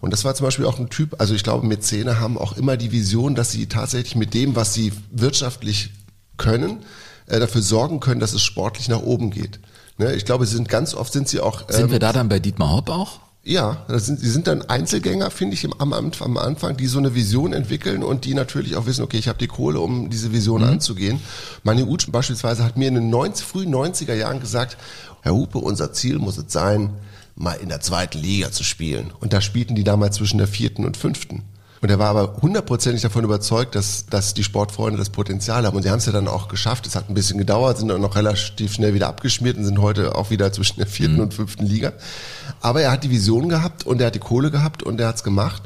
[0.00, 2.76] Und das war zum Beispiel auch ein Typ, also ich glaube, Mäzene haben auch immer
[2.76, 5.90] die Vision, dass sie tatsächlich mit dem, was sie wirtschaftlich
[6.36, 6.84] können,
[7.26, 9.60] äh, dafür sorgen können, dass es sportlich nach oben geht.
[9.98, 11.68] Ne, ich glaube, sie sind ganz oft sind sie auch.
[11.68, 13.20] Sind ähm, wir da dann bei Dietmar Hopp auch?
[13.42, 16.98] Ja, das sind, die sind dann Einzelgänger, finde ich, im, am, am Anfang, die so
[16.98, 20.32] eine Vision entwickeln und die natürlich auch wissen, okay, ich habe die Kohle, um diese
[20.32, 21.20] Vision anzugehen.
[21.62, 24.76] Mani Utsch beispielsweise hat mir in den 90, frühen 90er Jahren gesagt,
[25.22, 26.90] Herr Hupe, unser Ziel muss es sein,
[27.34, 29.10] mal in der zweiten Liga zu spielen.
[29.20, 31.42] Und da spielten die damals zwischen der vierten und fünften.
[31.82, 35.76] Und er war aber hundertprozentig davon überzeugt, dass, dass die Sportfreunde das Potenzial haben.
[35.76, 36.86] Und sie haben es ja dann auch geschafft.
[36.86, 40.14] Es hat ein bisschen gedauert, sind dann noch relativ schnell wieder abgeschmiert und sind heute
[40.14, 41.94] auch wieder zwischen der vierten und fünften Liga.
[42.60, 45.16] Aber er hat die Vision gehabt und er hat die Kohle gehabt und er hat
[45.16, 45.62] es gemacht.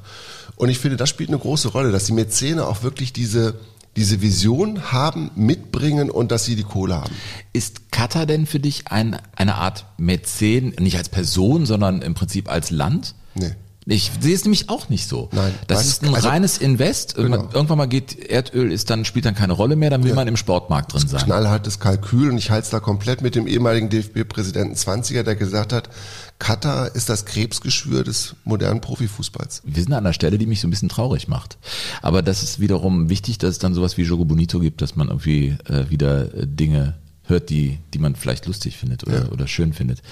[0.54, 3.56] Und ich finde, das spielt eine große Rolle, dass die Mäzene auch wirklich diese,
[3.96, 7.14] diese Vision haben, mitbringen und dass sie die Kohle haben.
[7.52, 12.48] Ist Katar denn für dich ein, eine Art Mäzen, nicht als Person, sondern im Prinzip
[12.48, 13.16] als Land?
[13.34, 13.56] Nee.
[13.86, 15.28] Ich sehe es nämlich auch nicht so.
[15.32, 15.52] Nein.
[15.66, 17.16] Das ist ein also- reines Invest.
[17.18, 17.52] Irgendwann, Genau.
[17.54, 20.38] irgendwann mal geht Erdöl, ist dann, spielt dann keine Rolle mehr, dann will man im
[20.38, 21.22] Sportmarkt drin sein.
[21.22, 25.74] knallhartes Kalkül und ich halte es da komplett mit dem ehemaligen DFB-Präsidenten 20er, der gesagt
[25.74, 25.90] hat,
[26.38, 29.62] Katar ist das Krebsgeschwür des modernen Profifußballs.
[29.64, 31.58] Wir sind an einer Stelle, die mich so ein bisschen traurig macht.
[32.00, 35.08] Aber das ist wiederum wichtig, dass es dann sowas wie Jogo Bonito gibt, dass man
[35.08, 36.94] irgendwie äh, wieder äh, Dinge
[37.26, 40.02] hört, die, die man vielleicht lustig findet oder, oder schön findet.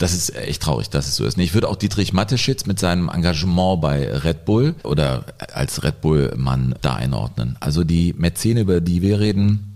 [0.00, 1.36] Das ist echt traurig, dass es so ist.
[1.36, 6.74] Ich würde auch Dietrich Mateschitz mit seinem Engagement bei Red Bull oder als Red Bull-Mann
[6.80, 7.58] da einordnen.
[7.60, 9.69] Also die Mäzene, über die wir reden,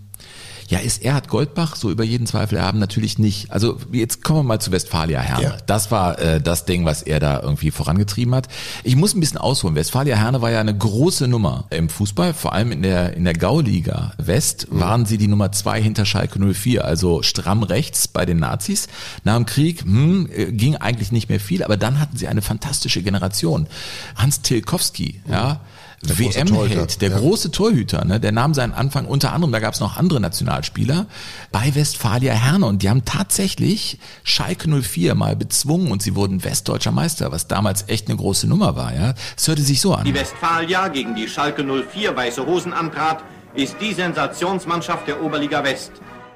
[0.67, 2.79] ja, ist Erhard Goldbach so über jeden Zweifel erhaben?
[2.79, 3.51] Natürlich nicht.
[3.51, 5.43] Also jetzt kommen wir mal zu Westfalia Herne.
[5.43, 5.57] Ja.
[5.67, 8.47] Das war äh, das Ding, was er da irgendwie vorangetrieben hat.
[8.83, 9.75] Ich muss ein bisschen ausholen.
[9.75, 13.33] Westfalia Herne war ja eine große Nummer im Fußball, vor allem in der in der
[13.33, 18.37] Gauliga West waren sie die Nummer zwei hinter Schalke 04, also stramm rechts bei den
[18.37, 18.87] Nazis.
[19.23, 22.41] Nach dem Krieg hm, äh, ging eigentlich nicht mehr viel, aber dann hatten sie eine
[22.41, 23.67] fantastische Generation.
[24.15, 25.61] Hans Tilkowski, ja.
[26.03, 27.17] Der große WM-Held, Torhüter, der ja.
[27.17, 31.07] große Torhüter, ne, der nahm seinen Anfang unter anderem, da gab es noch andere Nationalspieler,
[31.51, 36.91] bei Westfalia Herne und die haben tatsächlich Schalke 04 mal bezwungen und sie wurden westdeutscher
[36.91, 38.93] Meister, was damals echt eine große Nummer war.
[38.93, 40.05] Ja, Es hörte sich so an.
[40.05, 43.23] Die Westfalia gegen die Schalke 04 Weiße Hosen antrat,
[43.55, 45.91] ist die Sensationsmannschaft der Oberliga West.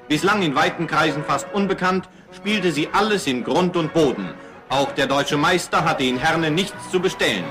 [0.08, 4.30] Bislang in weiten Kreisen fast unbekannt, spielte sie alles in Grund und Boden.
[4.68, 7.44] Auch der deutsche Meister hatte in Herne nichts zu bestellen.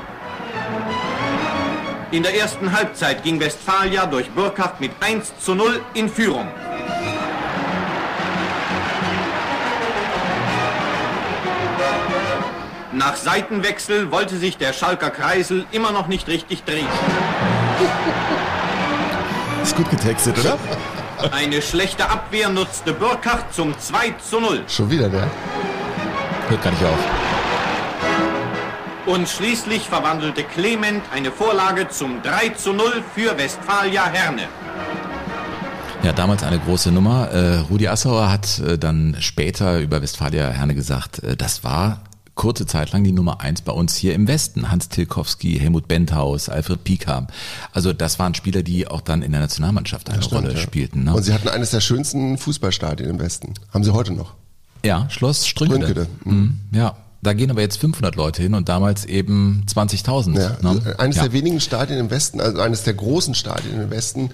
[2.11, 6.47] In der ersten Halbzeit ging Westfalia durch Burkhardt mit 1 zu 0 in Führung.
[12.93, 16.87] Nach Seitenwechsel wollte sich der Schalker Kreisel immer noch nicht richtig drehen.
[19.61, 20.57] Ist gut getextet, oder?
[21.31, 24.63] Eine schlechte Abwehr nutzte Burkhardt zum 2 zu 0.
[24.67, 25.29] Schon wieder der.
[26.49, 26.97] Hört gar nicht auf.
[29.05, 34.43] Und schließlich verwandelte Clement eine Vorlage zum 3 zu 0 für Westfalia Herne.
[36.03, 37.29] Ja, damals eine große Nummer.
[37.29, 42.01] Äh, Rudi Assauer hat äh, dann später über Westfalia Herne gesagt, äh, das war
[42.35, 44.71] kurze Zeit lang die Nummer eins bei uns hier im Westen.
[44.71, 47.27] Hans Tilkowski, Helmut Benthaus, Alfred Piekam.
[47.73, 50.59] Also das waren Spieler, die auch dann in der Nationalmannschaft eine Stimmt, Rolle ja.
[50.59, 51.03] spielten.
[51.03, 51.13] Ne?
[51.13, 53.55] Und sie hatten eines der schönsten Fußballstadien im Westen.
[53.73, 54.35] Haben sie heute noch.
[54.85, 55.83] ja, Schloss Strünkede.
[55.83, 56.59] Strünkede, Mhm.
[56.71, 60.39] Ja, da gehen aber jetzt 500 Leute hin und damals eben 20.000.
[60.39, 60.81] Ja, ne?
[60.85, 61.23] also eines ja.
[61.23, 64.29] der wenigen Stadien im Westen, also eines der großen Stadien im Westen,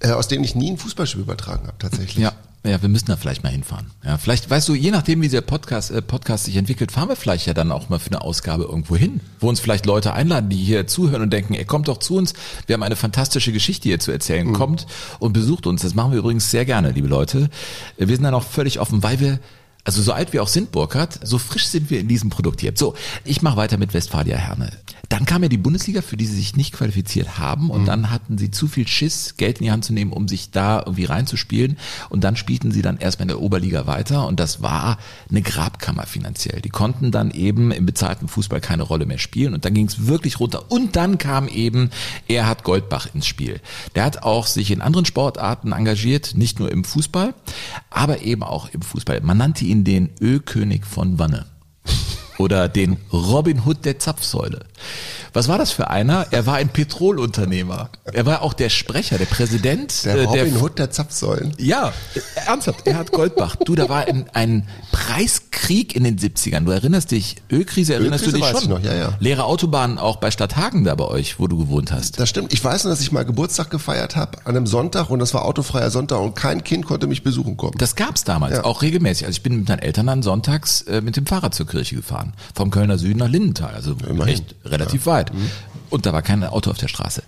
[0.00, 2.16] äh, aus denen ich nie ein Fußballspiel übertragen habe, tatsächlich.
[2.22, 2.32] Ja,
[2.64, 3.86] ja, wir müssen da vielleicht mal hinfahren.
[4.04, 7.16] Ja, vielleicht, weißt du, je nachdem, wie der Podcast, äh, Podcast sich entwickelt, fahren wir
[7.16, 10.48] vielleicht ja dann auch mal für eine Ausgabe irgendwo hin, wo uns vielleicht Leute einladen,
[10.48, 12.34] die hier zuhören und denken, ey, kommt doch zu uns,
[12.68, 14.52] wir haben eine fantastische Geschichte hier zu erzählen, Mhm.
[14.52, 14.86] kommt
[15.18, 15.82] und besucht uns.
[15.82, 17.50] Das machen wir übrigens sehr gerne, liebe Leute.
[17.96, 19.40] Äh, Wir sind dann auch völlig offen, weil wir
[19.84, 22.72] also so alt wir auch sind, Burkhard, so frisch sind wir in diesem Produkt hier.
[22.74, 24.70] So, ich mache weiter mit Westfalia Herne.
[25.08, 28.38] Dann kam ja die Bundesliga, für die sie sich nicht qualifiziert haben und dann hatten
[28.38, 31.76] sie zu viel Schiss, Geld in die Hand zu nehmen, um sich da irgendwie reinzuspielen
[32.08, 34.96] und dann spielten sie dann erstmal in der Oberliga weiter und das war
[35.28, 36.62] eine Grabkammer finanziell.
[36.62, 40.06] Die konnten dann eben im bezahlten Fußball keine Rolle mehr spielen und dann ging es
[40.06, 41.90] wirklich runter und dann kam eben
[42.28, 43.60] Erhard Goldbach ins Spiel.
[43.94, 47.34] Der hat auch sich in anderen Sportarten engagiert, nicht nur im Fußball,
[47.90, 49.20] aber eben auch im Fußball.
[49.20, 51.46] Man nannte ihn den Ölkönig von Wanne
[52.38, 54.60] oder den Robin Hood der Zapfsäule.
[55.34, 56.26] Was war das für einer?
[56.30, 57.88] Er war ein Petrolunternehmer.
[58.04, 61.54] Er war auch der Sprecher, der Präsident Der äh, Robin Hood der Zapfsäulen.
[61.58, 61.92] ja,
[62.46, 63.56] ernsthaft, Erhard Goldbach.
[63.56, 66.64] Du, da war ein, ein Preiskrieg in den 70ern.
[66.64, 68.70] Du erinnerst dich, Ölkrise erinnerst Ölkrise du dich schon?
[68.70, 69.16] noch, ja, ja.
[69.20, 72.18] Leere Autobahnen auch bei Stadthagen da bei euch, wo du gewohnt hast.
[72.18, 72.52] Das stimmt.
[72.52, 75.44] Ich weiß nur, dass ich mal Geburtstag gefeiert habe an einem Sonntag und das war
[75.44, 77.74] autofreier Sonntag und kein Kind konnte mich besuchen kommen.
[77.78, 78.64] Das gab's damals, Ja.
[78.64, 79.26] auch regelmäßig.
[79.26, 82.21] Also ich bin mit meinen Eltern dann sonntags äh, mit dem Fahrrad zur Kirche gefahren.
[82.54, 84.34] Vom Kölner Süden nach Lindenthal, also Immerhin.
[84.34, 85.30] echt relativ weit.
[85.90, 87.22] Und da war kein Auto auf der Straße.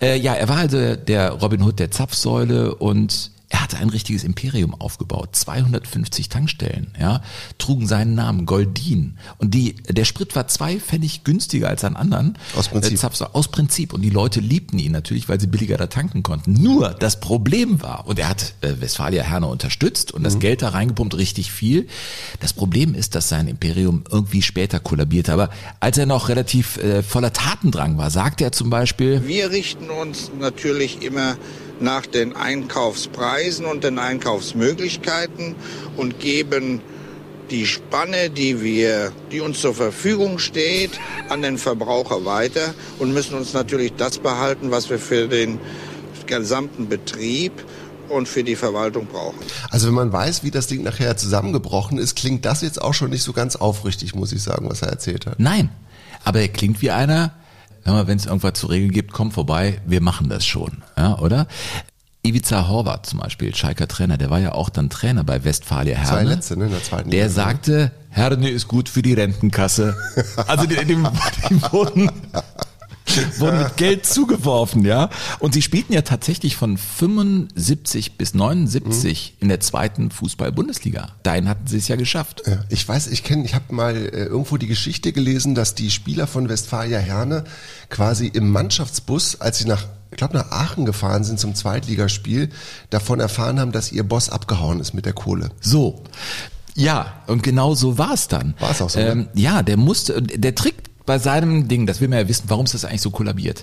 [0.00, 3.88] Äh, ja, er war also der Robin Hood der Zapfsäule und er hat hatte ein
[3.88, 7.22] richtiges Imperium aufgebaut, 250 Tankstellen, ja,
[7.58, 12.38] trugen seinen Namen Goldin und die der Sprit war zwei Pfennig günstiger als an anderen.
[12.56, 13.02] Aus Prinzip.
[13.02, 16.52] Äh, aus Prinzip und die Leute liebten ihn natürlich, weil sie billiger da tanken konnten.
[16.52, 20.70] Nur das Problem war und er hat äh, Westfalia Herne unterstützt und das Geld da
[20.70, 21.86] reingepumpt richtig viel.
[22.40, 27.02] Das Problem ist, dass sein Imperium irgendwie später kollabierte, aber als er noch relativ äh,
[27.02, 31.36] voller Tatendrang war, sagte er zum Beispiel, Wir richten uns natürlich immer
[31.82, 35.54] nach den Einkaufspreisen und den Einkaufsmöglichkeiten
[35.96, 36.80] und geben
[37.50, 40.92] die Spanne, die wir, die uns zur Verfügung steht,
[41.28, 45.58] an den Verbraucher weiter und müssen uns natürlich das behalten, was wir für den
[46.26, 47.52] gesamten Betrieb
[48.08, 49.38] und für die Verwaltung brauchen.
[49.70, 53.10] Also wenn man weiß, wie das Ding nachher zusammengebrochen ist, klingt das jetzt auch schon
[53.10, 55.38] nicht so ganz aufrichtig, muss ich sagen, was er erzählt hat.
[55.38, 55.70] Nein,
[56.24, 57.34] aber er klingt wie einer,
[57.84, 61.46] wenn es irgendwas zu regeln gibt, komm vorbei, wir machen das schon, ja, oder?
[62.24, 66.30] Ivica Horvath zum Beispiel, Schalker Trainer, der war ja auch dann Trainer bei Westfalia Herne.
[66.30, 67.46] letzte, ne, in der zweiten Der Liga, ne?
[67.46, 69.96] sagte, Herne ist gut für die Rentenkasse.
[70.46, 70.96] Also die, die, die
[71.72, 72.10] wurden,
[73.38, 75.10] wurden mit Geld zugeworfen, ja.
[75.38, 81.08] Und sie spielten ja tatsächlich von 75 bis 79 in der zweiten Fußball-Bundesliga.
[81.22, 82.42] Dahin hatten sie es ja geschafft.
[82.46, 85.90] Ja, ich weiß, ich kenne, ich habe mal äh, irgendwo die Geschichte gelesen, dass die
[85.90, 87.44] Spieler von Westfalia Herne
[87.90, 92.50] quasi im Mannschaftsbus, als sie nach, ich glaube nach Aachen gefahren sind zum Zweitligaspiel,
[92.90, 95.50] davon erfahren haben, dass ihr Boss abgehauen ist mit der Kohle.
[95.60, 96.02] So.
[96.74, 98.54] Ja, und genau so war es dann.
[98.58, 99.10] War's auch so, ne?
[99.10, 102.64] Ähm, ja, der musste, der Trick bei seinem Ding, das will man ja wissen, warum
[102.64, 103.62] ist das eigentlich so kollabiert?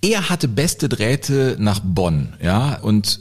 [0.00, 3.20] Er hatte beste Drähte nach Bonn, ja, und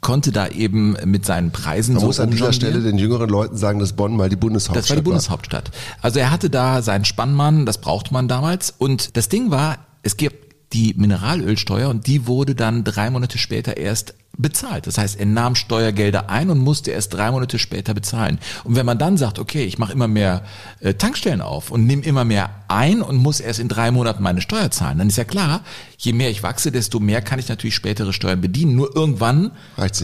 [0.00, 2.52] konnte da eben mit seinen Preisen Man so muss an dieser.
[2.52, 5.70] Stelle den jüngeren Leuten sagen, dass Bonn mal die Bundeshauptstadt Das war die Bundeshauptstadt.
[6.00, 8.72] Also er hatte da seinen Spannmann, das brauchte man damals.
[8.76, 13.76] Und das Ding war, es gibt die Mineralölsteuer und die wurde dann drei Monate später
[13.76, 14.86] erst bezahlt.
[14.86, 18.38] Das heißt, er nahm Steuergelder ein und musste erst drei Monate später bezahlen.
[18.64, 20.42] Und wenn man dann sagt, okay, ich mache immer mehr
[20.80, 24.40] äh, Tankstellen auf und nehme immer mehr ein und muss erst in drei Monaten meine
[24.40, 25.60] Steuer zahlen, dann ist ja klar,
[25.98, 28.74] je mehr ich wachse, desto mehr kann ich natürlich spätere Steuern bedienen.
[28.74, 29.52] Nur irgendwann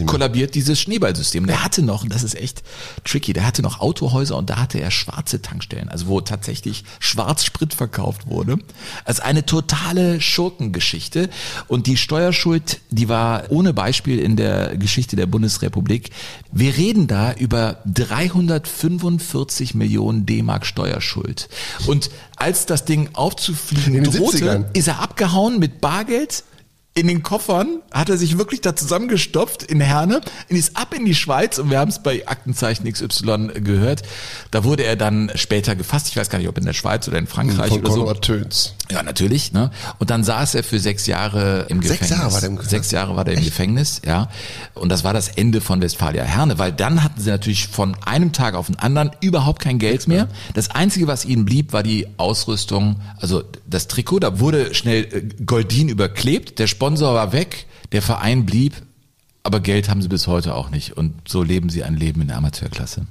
[0.05, 1.45] kollabiert dieses Schneeballsystem.
[1.47, 2.63] Der hatte noch, und das ist echt
[3.03, 7.73] tricky, der hatte noch Autohäuser und da hatte er schwarze Tankstellen, also wo tatsächlich Schwarzsprit
[7.73, 8.57] verkauft wurde.
[9.05, 11.29] Also eine totale Schurkengeschichte.
[11.67, 16.11] Und die Steuerschuld, die war ohne Beispiel in der Geschichte der Bundesrepublik.
[16.51, 21.49] Wir reden da über 345 Millionen D-Mark Steuerschuld.
[21.87, 24.65] Und als das Ding aufzufliegen drohte, 70ern.
[24.73, 26.43] ist er abgehauen mit Bargeld
[26.93, 31.05] in den Koffern, hat er sich wirklich da zusammengestopft in Herne und ist ab in
[31.05, 34.01] die Schweiz und wir haben es bei Aktenzeichen XY gehört.
[34.51, 36.09] Da wurde er dann später gefasst.
[36.09, 38.13] Ich weiß gar nicht, ob in der Schweiz oder in Frankreich von oder so.
[38.15, 38.73] Töns.
[38.91, 39.53] Ja, natürlich.
[39.53, 39.71] Ne?
[39.99, 42.09] Und dann saß er für sechs Jahre im Sechs Gefängnis.
[42.09, 42.69] Jahre war der im Gefängnis?
[42.69, 44.29] Sechs Jahre war der im Gefängnis, ja.
[44.73, 48.33] Und das war das Ende von Westfalia Herne, weil dann hatten sie natürlich von einem
[48.33, 50.27] Tag auf den anderen überhaupt kein Geld mehr.
[50.55, 54.19] Das Einzige, was ihnen blieb, war die Ausrüstung, also das Trikot.
[54.19, 58.73] Da wurde schnell äh, Goldin überklebt, der Sponsor war weg, der Verein blieb,
[59.43, 60.97] aber Geld haben sie bis heute auch nicht.
[60.97, 63.05] Und so leben sie ein Leben in der Amateurklasse.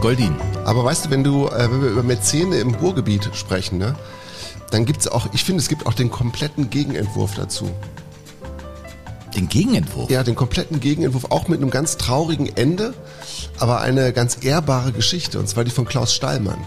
[0.00, 0.34] Goldin.
[0.64, 3.94] Aber weißt du, wenn du, äh, wenn wir über Mäzene im Ruhrgebiet sprechen, ne,
[4.72, 7.70] dann gibt's auch, ich finde, es gibt auch den kompletten Gegenentwurf dazu.
[9.36, 10.10] Den Gegenentwurf.
[10.10, 12.92] Ja, den kompletten Gegenentwurf, auch mit einem ganz traurigen Ende,
[13.60, 16.58] aber eine ganz ehrbare Geschichte, und zwar die von Klaus Stallmann.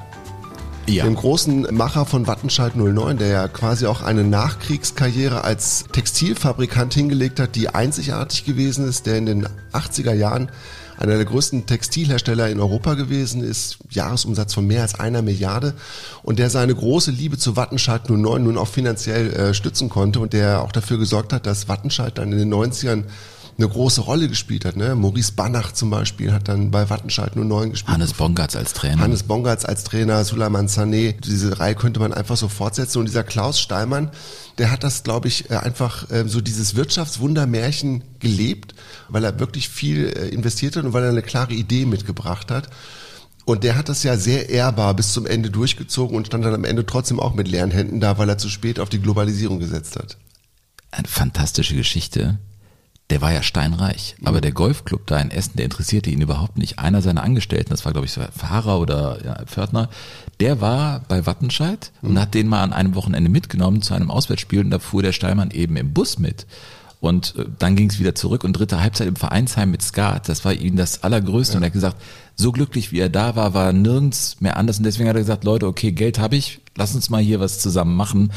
[0.87, 1.05] Ja.
[1.05, 7.39] dem großen Macher von Wattenscheid 09, der ja quasi auch eine Nachkriegskarriere als Textilfabrikant hingelegt
[7.39, 10.51] hat, die einzigartig gewesen ist, der in den 80er Jahren
[10.97, 15.73] einer der größten Textilhersteller in Europa gewesen ist, Jahresumsatz von mehr als einer Milliarde
[16.21, 20.33] und der seine große Liebe zu Wattenscheid 09 nun auch finanziell äh, stützen konnte und
[20.33, 23.05] der auch dafür gesorgt hat, dass Wattenscheid dann in den 90ern
[23.57, 24.75] eine große Rolle gespielt hat.
[24.75, 24.95] Ne?
[24.95, 27.93] Maurice Banach zum Beispiel hat dann bei Wattenscheid 09 gespielt.
[27.93, 29.01] Hannes Bongartz als Trainer.
[29.01, 31.19] Hannes Bongartz als Trainer, Suleiman Sané.
[31.19, 32.99] Diese Reihe könnte man einfach so fortsetzen.
[32.99, 34.09] Und dieser Klaus Steinmann,
[34.57, 38.73] der hat das, glaube ich, äh, einfach äh, so dieses Wirtschaftswundermärchen gelebt,
[39.09, 42.69] weil er wirklich viel äh, investiert hat und weil er eine klare Idee mitgebracht hat.
[43.45, 46.63] Und der hat das ja sehr ehrbar bis zum Ende durchgezogen und stand dann am
[46.63, 49.97] Ende trotzdem auch mit leeren Händen da, weil er zu spät auf die Globalisierung gesetzt
[49.97, 50.17] hat.
[50.91, 52.39] Eine fantastische Geschichte.
[53.13, 56.80] Der war ja steinreich, aber der Golfclub da in Essen, der interessierte ihn überhaupt nicht.
[56.80, 59.89] Einer seiner Angestellten, das war glaube ich Fahrer oder ja, Pförtner,
[60.39, 64.62] der war bei Wattenscheid und hat den mal an einem Wochenende mitgenommen zu einem Auswärtsspiel
[64.62, 66.47] und da fuhr der Steinmann eben im Bus mit.
[67.02, 70.43] Und äh, dann ging es wieder zurück und dritte Halbzeit im Vereinsheim mit Skat, das
[70.43, 71.58] war ihm das Allergrößte.
[71.58, 72.02] Und er hat gesagt,
[72.34, 74.80] so glücklich wie er da war, war nirgends mehr anders.
[74.80, 77.60] Und deswegen hat er gesagt, Leute, okay, Geld habe ich, lass uns mal hier was
[77.60, 78.32] zusammen machen.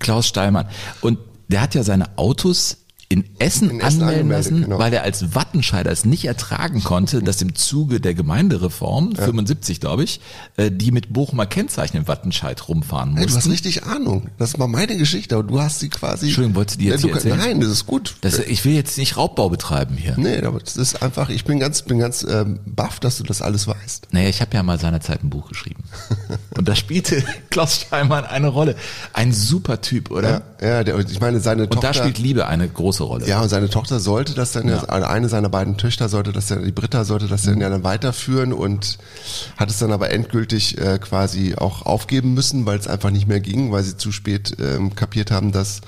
[0.00, 0.66] Klaus Steilmann.
[1.02, 2.78] Und der hat ja seine Autos
[3.10, 4.78] in Essen, In Essen anmelden lassen, genau.
[4.78, 10.04] weil er als Wattenscheider es nicht ertragen konnte, dass im Zuge der Gemeindereform, 75 glaube
[10.04, 10.20] ich,
[10.58, 13.50] äh, die mit Bochumer Kennzeichen in Wattenscheid rumfahren Ey, du hast mussten.
[13.52, 14.28] richtig Ahnung.
[14.36, 16.26] Das war meine Geschichte, aber du hast sie quasi.
[16.26, 17.38] Entschuldigung, wolltest du die jetzt Ja, du, erzählen?
[17.38, 18.16] Nein, das ist gut.
[18.20, 20.14] Das, ich will jetzt nicht Raubbau betreiben hier.
[20.18, 23.40] nee, aber das ist einfach, ich bin ganz, bin ganz ähm, baff, dass du das
[23.40, 24.08] alles weißt.
[24.12, 25.82] Naja, ich habe ja mal seinerzeit ein Buch geschrieben.
[26.56, 28.76] Und da spielte Klaus Steinmann eine Rolle.
[29.14, 30.42] Ein super Typ, oder?
[30.60, 31.88] Ja, ja der, und ich meine, seine Und Tochter.
[31.88, 33.26] da spielt Liebe eine große Rolle.
[33.26, 34.82] Ja, und seine Tochter sollte das dann, ja.
[34.84, 38.52] eine seiner beiden Töchter sollte das dann, die Britta sollte das dann ja dann weiterführen
[38.52, 38.98] und
[39.56, 43.40] hat es dann aber endgültig äh, quasi auch aufgeben müssen, weil es einfach nicht mehr
[43.40, 45.80] ging, weil sie zu spät ähm, kapiert haben, dass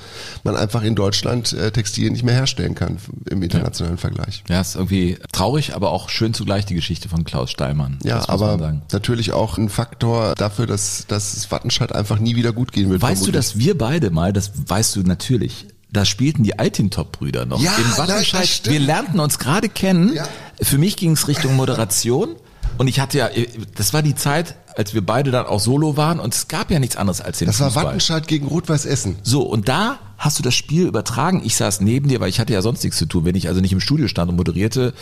[0.44, 4.44] man einfach in Deutschland äh, Textilien nicht mehr herstellen kann im internationalen Vergleich.
[4.48, 7.98] Ja, ist irgendwie traurig, aber auch schön zugleich die Geschichte von Klaus Steinmann.
[8.02, 12.72] Ja, aber natürlich auch ein Faktor dafür, dass, dass es Wattenscheid einfach nie wieder gut
[12.72, 13.02] gehen wird.
[13.02, 13.34] Weißt du, vermutlich.
[13.34, 17.96] dass wir beide mal, das weißt du natürlich, da spielten die Altintop-Brüder noch Ja, im
[17.98, 18.60] Wattenscheid.
[18.64, 20.14] wir lernten uns gerade kennen.
[20.14, 20.26] Ja.
[20.62, 22.36] Für mich ging es Richtung Moderation.
[22.78, 23.28] Und ich hatte ja,
[23.74, 26.78] das war die Zeit, als wir beide dann auch solo waren und es gab ja
[26.78, 27.84] nichts anderes als den Das war Fußball.
[27.86, 29.16] Wattenscheid gegen Rot-Weiß Essen.
[29.22, 31.42] So, und da hast du das Spiel übertragen.
[31.44, 33.24] Ich saß neben dir, weil ich hatte ja sonst nichts zu tun.
[33.24, 34.94] Wenn ich also nicht im Studio stand und moderierte,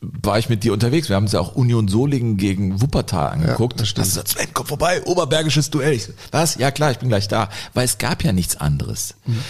[0.00, 1.08] war ich mit dir unterwegs.
[1.08, 3.80] Wir haben uns ja auch Union Solingen gegen Wuppertal angeguckt.
[3.80, 4.06] das stimmt.
[4.06, 5.94] Hast du gesagt, Sven, komm vorbei, oberbergisches Duell.
[5.94, 6.54] Ich was?
[6.56, 7.48] Ja klar, ich bin gleich da.
[7.74, 9.14] Weil es gab ja nichts anderes.
[9.26, 9.40] Mhm.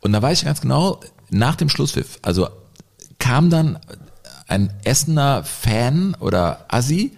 [0.00, 2.48] Und da weiß ich ganz genau, nach dem Schlusspfiff, also
[3.18, 3.78] kam dann
[4.46, 7.16] ein Essener Fan oder Assi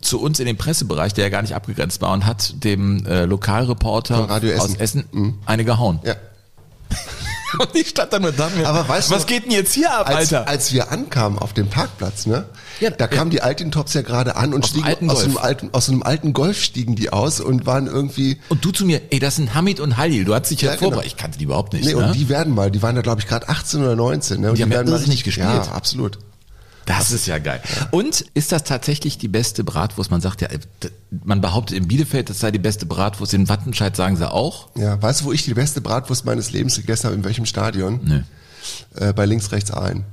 [0.00, 3.24] zu uns in den Pressebereich, der ja gar nicht abgegrenzt war und hat dem äh,
[3.24, 5.04] Lokalreporter Radio aus Essen.
[5.10, 6.00] Essen eine gehauen.
[6.04, 6.14] Ja.
[7.58, 10.08] Und ich stand da nur da Aber weißt du, was geht denn jetzt hier ab,
[10.08, 10.48] als, Alter?
[10.48, 12.46] als wir ankamen auf dem Parkplatz, ne?
[12.80, 15.88] Ja, da kamen die Altintops ja gerade an und Aus stiegen aus einem alten, aus
[15.88, 18.38] einem alten Golf stiegen die aus und waren irgendwie.
[18.48, 20.74] und du zu mir, ey, das sind Hamid und Halil, du hast dich ja, Ja,
[20.76, 20.90] genau.
[20.90, 21.12] vorbereitet.
[21.12, 21.84] Ich kannte die überhaupt nicht.
[21.84, 22.06] Nee, ne?
[22.08, 24.50] und die werden mal, die waren da glaube ich gerade 18 oder 19, ne?
[24.50, 25.66] Und Die haben ja werden mal irrsinnig richtig- gespielt.
[25.66, 26.18] Ja, absolut.
[26.86, 27.60] Das ist ja geil.
[27.90, 30.10] Und ist das tatsächlich die beste Bratwurst?
[30.10, 30.58] Man sagt ja, äh,
[31.24, 33.34] man behauptet in Bielefeld, das sei die beste Bratwurst.
[33.34, 34.68] In Wattenscheid sagen sie auch.
[34.76, 37.16] Ja, weißt du, wo ich die beste Bratwurst meines Lebens gegessen habe?
[37.16, 38.00] In welchem Stadion?
[38.04, 38.22] Nö.
[38.94, 40.04] Äh, bei links, rechts Aalen.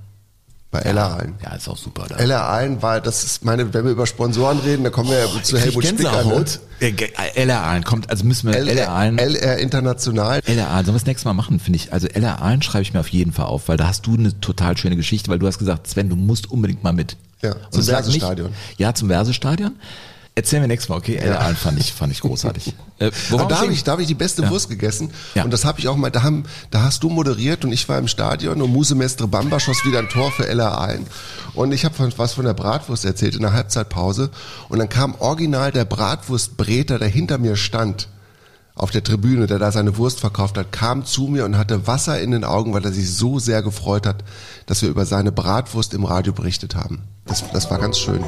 [0.73, 1.35] Bei Ella Aalen.
[1.43, 2.15] Ja, ist auch super da.
[2.15, 5.43] Ella Aalen war, das ist meine, wenn wir über Sponsoren reden, da kommen wir ja
[5.43, 6.23] zu Helmut Spicker.
[6.23, 6.45] Ne?
[6.81, 9.19] Äh, äh, LR Aalen kommt, also müssen wir LR Aalen.
[9.19, 10.41] LR International.
[10.43, 11.93] LR Aalen, sollen wir das nächste Mal machen, finde ich.
[11.93, 14.39] Also LR Aalen schreibe ich mir auf jeden Fall auf, weil da hast du eine
[14.41, 17.17] total schöne Geschichte, weil du hast gesagt, Sven, du musst unbedingt mal mit.
[17.43, 18.49] Ja, zum Versestadion.
[18.79, 19.73] Ja, zum Versestadion.
[20.35, 21.15] Erzählen wir nächstes Mal, okay?
[21.15, 22.73] LR Aalen fand ich, fand ich großartig.
[22.99, 24.49] äh, Aber da habe ich, da hab ich die beste Ja.
[24.49, 25.11] Wurst gegessen.
[25.35, 25.43] Ja.
[25.43, 27.99] Und das habe ich auch mal, da, haben, da hast du moderiert und ich war
[27.99, 31.05] im Stadion und Muse Mestre Bamba schoss wieder ein Tor für Ella ein.
[31.53, 34.31] Und ich habe was von der Bratwurst erzählt in der Halbzeitpause.
[34.69, 38.07] Und dann kam original der Bratwurstbreter, der hinter mir stand,
[38.75, 42.19] auf der Tribüne, der da seine Wurst verkauft hat, kam zu mir und hatte Wasser
[42.19, 44.23] in den Augen, weil er sich so sehr gefreut hat,
[44.65, 47.03] dass wir über seine Bratwurst im Radio berichtet haben.
[47.25, 48.23] Das, das war ganz schön.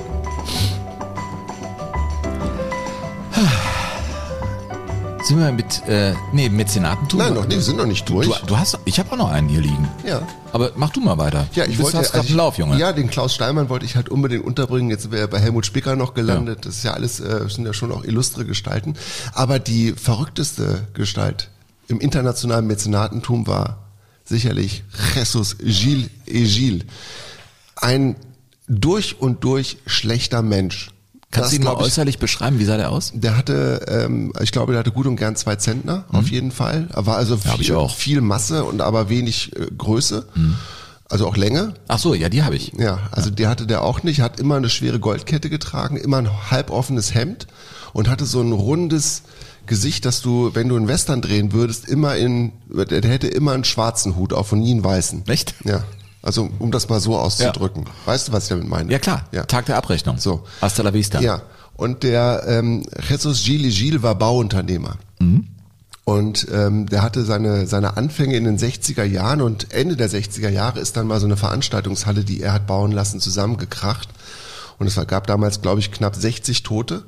[5.25, 7.17] Sind wir mit, äh, nee, Mäzenatentum?
[7.17, 8.27] Nein, noch nicht, wir sind noch nicht durch.
[8.27, 9.89] Du, du hast, ich habe auch noch einen hier liegen.
[10.07, 10.21] Ja.
[10.51, 11.47] Aber mach du mal weiter.
[11.55, 12.77] Ja, du ich bist, wollte hast also einen Lauf, Junge.
[12.77, 14.91] Ja, den Klaus Steinmann wollte ich halt unbedingt unterbringen.
[14.91, 16.67] Jetzt wir ja bei Helmut Spicker noch gelandet.
[16.67, 18.93] Das ist ja alles, äh, sind ja schon auch illustre Gestalten.
[19.33, 21.49] Aber die verrückteste Gestalt
[21.88, 23.79] im internationalen Mäzenatentum war
[24.25, 24.83] sicherlich
[25.15, 26.85] Jesus Gilles Egil.
[27.77, 28.15] Ein
[28.67, 30.91] durch und durch schlechter Mensch.
[31.36, 32.60] Kannst du ihn mal äußerlich beschreiben?
[32.60, 33.12] Wie sah der aus?
[33.13, 36.88] der hatte, ähm, ich glaube, der hatte gut und gern zwei Zentner, auf jeden Fall.
[36.93, 37.39] Er war also Mhm.
[37.60, 37.91] viel, auch.
[37.91, 38.00] Mhm.
[38.00, 40.26] viel Masse und aber wenig äh, Größe.
[41.08, 41.76] Also auch Länge.
[41.88, 42.71] Ach so, ja, die habe ich.
[42.80, 46.50] Ja, also die hatte der auch nicht, hat immer eine schwere Goldkette getragen, immer ein
[46.52, 47.45] halboffenes Hemd
[47.93, 49.21] und hatte so ein rundes
[49.67, 53.63] Gesicht, dass du, wenn du einen Western drehen würdest, immer in, der hätte immer einen
[53.65, 55.24] schwarzen Hut auf und nie einen weißen.
[55.28, 55.56] Echt?
[55.63, 55.84] Ja.
[56.25, 57.85] Also, um das mal so auszudrücken.
[58.05, 58.91] Weißt du, was ich damit meine?
[58.91, 59.43] Ja klar, Ja.
[59.43, 60.17] Tag der Abrechnung.
[60.17, 60.43] So.
[60.59, 61.21] Hasta la vista.
[61.21, 61.43] Ja.
[61.77, 64.97] Und der ähm, Jesus Gilles Gilles war Bauunternehmer.
[66.03, 70.49] Und ähm, der hatte seine, seine Anfänge in den 60er Jahren und Ende der 60er
[70.49, 74.09] Jahre ist dann mal so eine Veranstaltungshalle, die er hat bauen lassen, zusammengekracht.
[74.77, 77.03] Und es gab damals, glaube ich, knapp 60 Tote.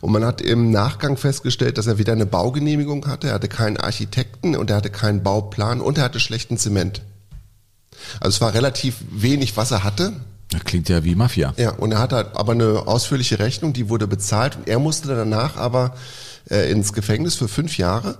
[0.00, 3.78] Und man hat im Nachgang festgestellt, dass er weder eine Baugenehmigung hatte, er hatte keinen
[3.78, 7.02] Architekten und er hatte keinen Bauplan und er hatte schlechten Zement.
[8.20, 10.12] Also es war relativ wenig, was er hatte.
[10.50, 11.54] Das klingt ja wie Mafia.
[11.56, 15.56] Ja, und er hatte aber eine ausführliche Rechnung, die wurde bezahlt und er musste danach
[15.56, 15.94] aber
[16.50, 18.18] äh, ins Gefängnis für fünf Jahre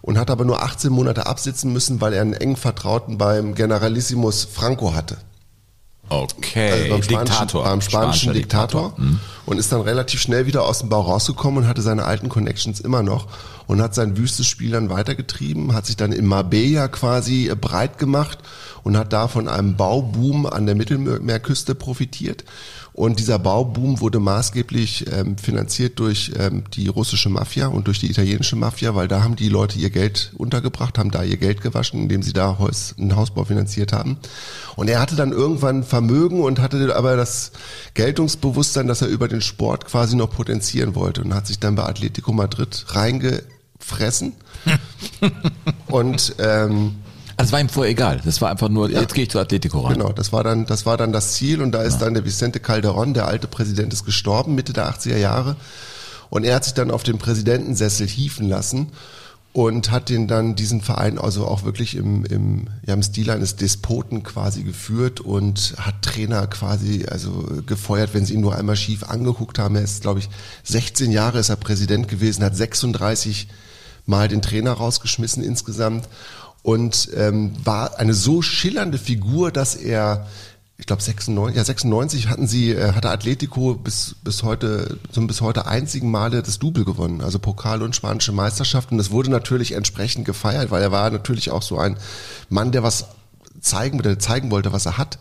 [0.00, 4.46] und hat aber nur 18 Monate absitzen müssen, weil er einen engen Vertrauten beim Generalissimus
[4.50, 5.16] Franco hatte.
[6.08, 7.64] Okay, Also beim spanischen, Diktator.
[7.64, 9.18] beim spanischen Spanischer Diktator, Mhm.
[9.46, 12.78] und ist dann relativ schnell wieder aus dem Bau rausgekommen und hatte seine alten Connections
[12.80, 13.26] immer noch
[13.66, 17.98] und hat sein wüstes Spiel dann weitergetrieben, hat sich dann in Marbella quasi äh, breit
[17.98, 18.38] gemacht
[18.84, 22.44] und hat da von einem Bauboom an der Mittelmeerküste profitiert.
[22.96, 28.10] Und dieser Bauboom wurde maßgeblich ähm, finanziert durch ähm, die russische Mafia und durch die
[28.10, 32.00] italienische Mafia, weil da haben die Leute ihr Geld untergebracht, haben da ihr Geld gewaschen,
[32.00, 34.16] indem sie da Haus, einen Hausbau finanziert haben.
[34.76, 37.52] Und er hatte dann irgendwann Vermögen und hatte aber das
[37.92, 41.84] Geltungsbewusstsein, dass er über den Sport quasi noch potenzieren wollte und hat sich dann bei
[41.84, 44.32] Atletico Madrid reingefressen.
[45.88, 46.94] und ähm,
[47.36, 48.20] Also es war ihm vorher egal.
[48.24, 49.94] Das war einfach nur, jetzt gehe ich zu Atletico rein.
[49.94, 52.60] Genau, das war dann, das war dann das Ziel und da ist dann der Vicente
[52.60, 55.56] Calderón, der alte Präsident, ist gestorben, Mitte der 80er Jahre.
[56.30, 58.88] Und er hat sich dann auf den Präsidentensessel hieven lassen
[59.52, 63.56] und hat den dann diesen Verein also auch wirklich im, im, ja, im Stil eines
[63.56, 69.04] Despoten quasi geführt und hat Trainer quasi also gefeuert, wenn sie ihn nur einmal schief
[69.04, 69.76] angeguckt haben.
[69.76, 70.28] Er ist, glaube ich,
[70.64, 73.48] 16 Jahre ist er Präsident gewesen, hat 36
[74.04, 76.06] Mal den Trainer rausgeschmissen insgesamt
[76.66, 80.26] und ähm, war eine so schillernde Figur, dass er
[80.78, 85.40] ich glaube 96, ja 96 hatten sie äh, hatte Atletico bis bis heute zum bis
[85.42, 89.72] heute einzigen Male das Double gewonnen, also Pokal und spanische Meisterschaft und das wurde natürlich
[89.72, 91.96] entsprechend gefeiert, weil er war natürlich auch so ein
[92.48, 93.06] Mann, der was
[93.60, 95.20] zeigen, der zeigen wollte, was er hat.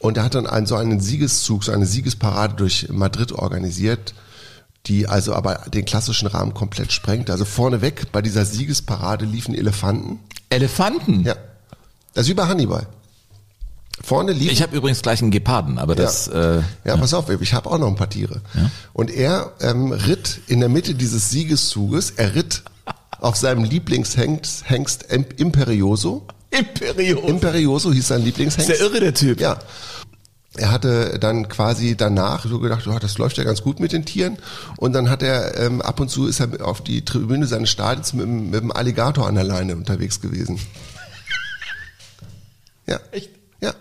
[0.00, 4.14] Und er hat dann einen, so einen Siegeszug, so eine Siegesparade durch Madrid organisiert,
[4.86, 7.30] die also aber den klassischen Rahmen komplett sprengt.
[7.30, 10.18] Also vorneweg bei dieser Siegesparade liefen Elefanten.
[10.50, 11.22] Elefanten?
[11.24, 11.36] Ja.
[12.14, 12.86] Das ist wie bei Hannibal.
[14.02, 14.50] Vorne lief.
[14.50, 16.26] Ich habe übrigens gleich einen Geparden, aber das.
[16.26, 18.40] Ja, Äh, ja, pass auf, ich habe auch noch ein paar Tiere.
[18.92, 22.62] Und er ähm, ritt in der Mitte dieses Siegeszuges, er ritt
[23.20, 26.26] auf seinem Lieblingshengst Hengst Im- Imperioso.
[26.50, 27.26] Imperioso.
[27.28, 28.70] Imperioso hieß sein Lieblingshengst.
[28.70, 29.38] Ist der irre, der Typ.
[29.40, 29.58] Ja.
[30.56, 34.04] Er hatte dann quasi danach so gedacht, oh, das läuft ja ganz gut mit den
[34.04, 34.36] Tieren.
[34.78, 38.12] Und dann hat er ähm, ab und zu ist er auf die Tribüne seines Stadions
[38.14, 40.58] mit, dem- mit dem Alligator an der Leine unterwegs gewesen.
[42.86, 42.98] Ja.
[43.12, 43.30] Echt?
[43.60, 43.72] Ja.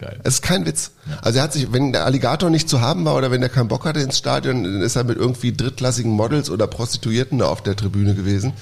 [0.00, 0.20] Geil.
[0.24, 0.90] Es ist kein Witz.
[1.22, 3.68] Also er hat sich, wenn der Alligator nicht zu haben war oder wenn er keinen
[3.68, 7.62] Bock hatte ins Stadion, dann ist er mit irgendwie drittklassigen Models oder Prostituierten da auf
[7.62, 8.52] der Tribüne gewesen.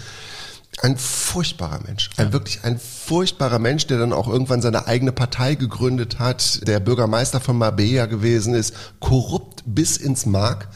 [0.82, 2.10] Ein furchtbarer Mensch.
[2.16, 6.80] Ein wirklich ein furchtbarer Mensch, der dann auch irgendwann seine eigene Partei gegründet hat, der
[6.80, 10.68] Bürgermeister von Marbella gewesen ist, korrupt bis ins Mark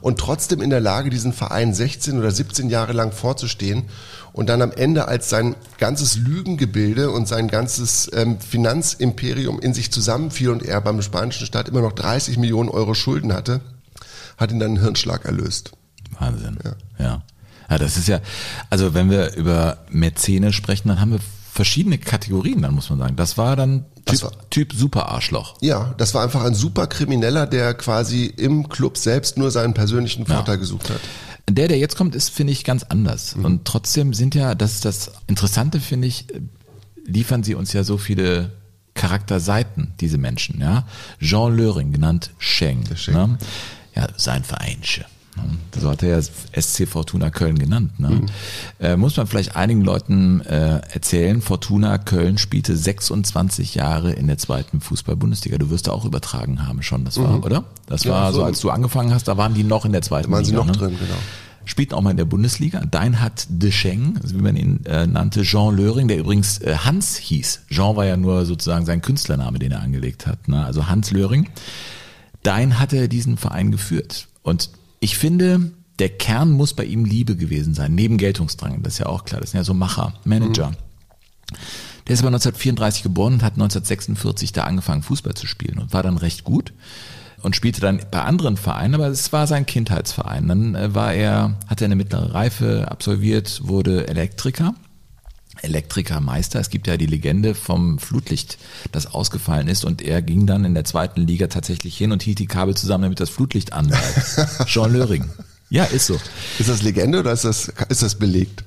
[0.00, 3.84] und trotzdem in der Lage, diesen Verein 16 oder 17 Jahre lang vorzustehen
[4.32, 9.90] und dann am Ende als sein ganzes Lügengebilde und sein ganzes ähm, Finanzimperium in sich
[9.90, 13.60] zusammenfiel und er beim spanischen Staat immer noch 30 Millionen Euro Schulden hatte,
[14.36, 15.72] hat ihn dann einen Hirnschlag erlöst.
[16.18, 16.58] Wahnsinn.
[16.64, 17.04] Ja.
[17.04, 17.22] ja.
[17.70, 18.20] Ja, das ist ja,
[18.70, 21.20] also wenn wir über Mäzene sprechen, dann haben wir
[21.52, 23.16] verschiedene Kategorien, dann muss man sagen.
[23.16, 25.56] Das war dann Das Typ, war- typ Super Arschloch.
[25.60, 30.24] Ja, das war einfach ein super Krimineller, der quasi im Club selbst nur seinen persönlichen
[30.26, 31.00] Vorteil gesucht hat.
[31.50, 33.34] Der, der jetzt kommt, ist, finde ich, ganz anders.
[33.34, 33.44] Mhm.
[33.44, 36.26] Und trotzdem sind ja, das ist das Interessante, finde ich,
[37.06, 38.52] liefern sie uns ja so viele
[38.94, 40.86] Charakterseiten, diese Menschen, ja.
[41.20, 42.84] Jean Löring, genannt Scheng.
[42.94, 43.14] Scheng.
[43.14, 43.38] Ne?
[43.94, 45.04] Ja, sein Vereinsche.
[45.78, 47.98] So hat er ja SC Fortuna Köln genannt.
[48.00, 48.08] Ne?
[48.10, 48.26] Mhm.
[48.80, 54.38] Äh, muss man vielleicht einigen Leuten äh, erzählen, Fortuna Köln spielte 26 Jahre in der
[54.38, 55.58] zweiten Fußball-Bundesliga.
[55.58, 57.64] Du wirst da auch übertragen haben schon, das war, oder?
[57.86, 58.10] Das Mhm.
[58.10, 60.36] Ja, war so, als du angefangen hast, da waren die noch in der zweiten Da
[60.36, 60.64] waren sie Liga.
[60.64, 60.78] noch ne?
[60.78, 61.18] drin, genau.
[61.64, 62.80] Spielten auch mal in der Bundesliga.
[62.90, 66.74] Dein hat De Scheng, also wie man ihn äh, nannte, Jean Löring, der übrigens äh,
[66.78, 67.60] Hans hieß.
[67.68, 70.48] Jean war ja nur sozusagen sein Künstlername, den er angelegt hat.
[70.48, 70.64] Ne?
[70.64, 71.46] Also Hans Löring.
[72.42, 74.28] Dein hatte diesen Verein geführt.
[74.42, 74.70] Und
[75.00, 78.82] ich finde, der Kern muss bei ihm Liebe gewesen sein, neben Geltungsdrang.
[78.82, 79.40] Das ist ja auch klar.
[79.40, 80.72] Das sind ja so Macher, Manager.
[82.06, 86.02] Der ist aber 1934 geboren und hat 1946 da angefangen, Fußball zu spielen und war
[86.02, 86.72] dann recht gut
[87.42, 90.48] und spielte dann bei anderen Vereinen, aber es war sein Kindheitsverein.
[90.48, 94.74] Dann äh, war er, hat er eine mittlere Reife absolviert, wurde Elektriker.
[95.62, 96.60] Elektrikermeister.
[96.60, 98.58] Es gibt ja die Legende vom Flutlicht,
[98.92, 102.38] das ausgefallen ist und er ging dann in der zweiten Liga tatsächlich hin und hielt
[102.38, 104.66] die Kabel zusammen, damit das Flutlicht anbleibt.
[104.66, 105.24] Jean Löring.
[105.70, 106.18] Ja, ist so.
[106.58, 108.64] Ist das Legende oder ist das, ist das belegt?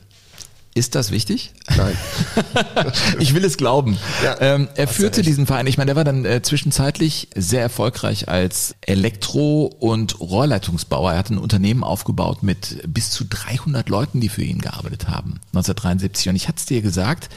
[0.74, 1.52] Ist das wichtig?
[1.76, 1.96] Nein.
[3.20, 3.98] Ich will es glauben.
[4.24, 5.28] Ja, ähm, er führte recht.
[5.28, 5.68] diesen Verein.
[5.68, 11.12] Ich meine, der war dann äh, zwischenzeitlich sehr erfolgreich als Elektro- und Rohrleitungsbauer.
[11.14, 15.40] Er hat ein Unternehmen aufgebaut mit bis zu 300 Leuten, die für ihn gearbeitet haben.
[15.54, 16.30] 1973.
[16.30, 17.30] Und ich hatte es dir gesagt,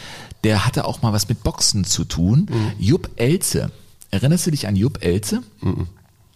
[0.44, 2.46] der hatte auch mal was mit Boxen zu tun.
[2.50, 2.72] Mhm.
[2.78, 3.70] Jupp Elze.
[4.10, 5.42] Erinnerst du dich an Jupp Elze?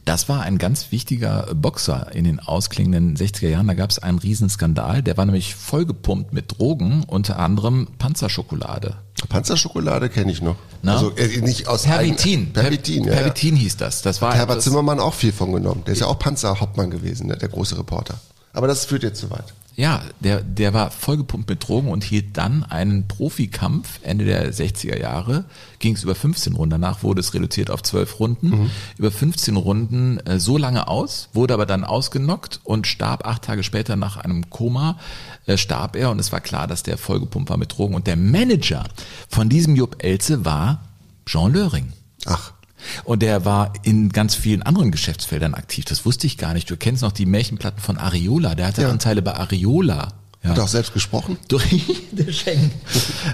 [0.09, 3.67] Das war ein ganz wichtiger Boxer in den ausklingenden 60er Jahren.
[3.69, 5.03] Da gab es einen Riesenskandal.
[5.03, 8.95] Der war nämlich vollgepumpt mit Drogen, unter anderem Panzerschokolade.
[9.29, 10.57] Panzerschokolade kenne ich noch.
[10.83, 10.95] Na?
[10.95, 12.41] Also äh, nicht aus Pervitin.
[12.45, 13.17] eigen- Pervitin, ja, ja.
[13.19, 14.01] Pervitin hieß das.
[14.01, 15.83] Das war Herbert das- Zimmermann auch viel von genommen.
[15.87, 17.37] Der ist ja auch Panzerhauptmann gewesen, ne?
[17.37, 18.15] der große Reporter.
[18.55, 19.53] Aber das führt jetzt zu weit.
[19.79, 24.99] Ja, der, der war vollgepumpt mit Drogen und hielt dann einen Profikampf Ende der 60er
[24.99, 25.45] Jahre.
[25.79, 26.71] Ging es über 15 Runden.
[26.71, 28.73] Danach wurde es reduziert auf 12 Runden.
[28.99, 33.63] Über 15 Runden äh, so lange aus, wurde aber dann ausgenockt und starb acht Tage
[33.63, 34.99] später nach einem Koma.
[35.47, 37.95] Äh, starb er und es war klar, dass der vollgepumpt war mit Drogen.
[37.95, 38.83] Und der Manager
[39.29, 40.89] von diesem Jupp Elze war
[41.25, 41.93] Jean Löring.
[42.27, 42.53] Ach,
[43.05, 45.85] Und der war in ganz vielen anderen Geschäftsfeldern aktiv.
[45.85, 46.71] Das wusste ich gar nicht.
[46.71, 48.55] Du kennst noch die Märchenplatten von Ariola.
[48.55, 48.91] Der hatte Ja.
[48.91, 50.13] Anteile bei Ariola.
[50.45, 50.51] Ja.
[50.51, 51.37] hat er auch selbst gesprochen?
[51.49, 52.71] Durch der Schengen.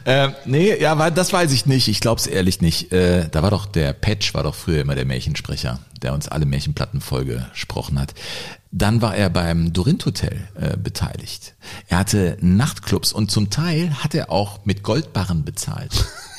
[0.07, 1.89] äh, nee, ja, das weiß ich nicht.
[1.89, 2.93] Ich glaube es ehrlich nicht.
[2.93, 6.47] Äh, da war doch der Patch, war doch früher immer der Märchensprecher, der uns alle
[6.47, 8.15] Märchenplatten vollgesprochen hat.
[8.71, 11.55] Dann war er beim Dorint Hotel äh, beteiligt.
[11.89, 15.93] Er hatte Nachtclubs und zum Teil hat er auch mit Goldbarren bezahlt.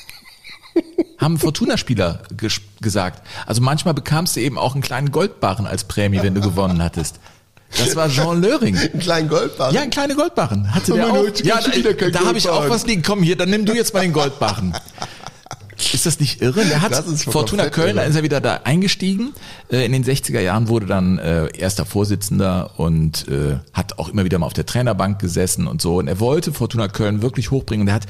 [1.18, 3.26] Haben Fortuna-Spieler ges gesagt.
[3.46, 7.20] Also manchmal bekamst du eben auch einen kleinen Goldbarren als Prämie, wenn du gewonnen hattest.
[7.78, 8.78] Das war Jean Löring.
[8.78, 9.74] Einen kleinen Goldbarren?
[9.74, 11.14] Ja, einen kleine Goldbarren hatte der auch.
[11.18, 13.02] heutige Ja, kein da habe ich auch was liegen.
[13.02, 14.76] Komm hier, dann nimm du jetzt mal den Goldbarren.
[15.94, 16.64] Ist das nicht irre?
[16.66, 19.34] Der hat Fortuna Köln, da ist er wieder da eingestiegen.
[19.70, 24.24] Äh, In den 60er Jahren wurde dann äh, erster Vorsitzender und äh, hat auch immer
[24.24, 25.98] wieder mal auf der Trainerbank gesessen und so.
[25.98, 27.84] Und er wollte Fortuna Köln wirklich hochbringen.
[27.84, 28.06] Und er hat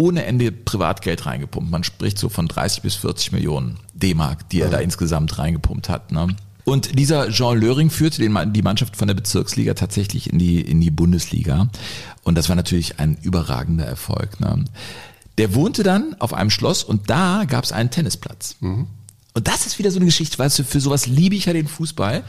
[0.00, 1.70] ohne Ende Privatgeld reingepumpt.
[1.70, 6.10] Man spricht so von 30 bis 40 Millionen D-Mark, die er da insgesamt reingepumpt hat.
[6.10, 6.28] Ne?
[6.64, 10.80] Und dieser Jean Löring führte den, die Mannschaft von der Bezirksliga tatsächlich in die, in
[10.80, 11.68] die Bundesliga.
[12.22, 14.40] Und das war natürlich ein überragender Erfolg.
[14.40, 14.64] Ne?
[15.36, 18.56] Der wohnte dann auf einem Schloss und da gab es einen Tennisplatz.
[19.34, 21.68] Und das ist wieder so eine Geschichte, weißt du, für sowas liebe ich ja den
[21.68, 22.24] Fußball.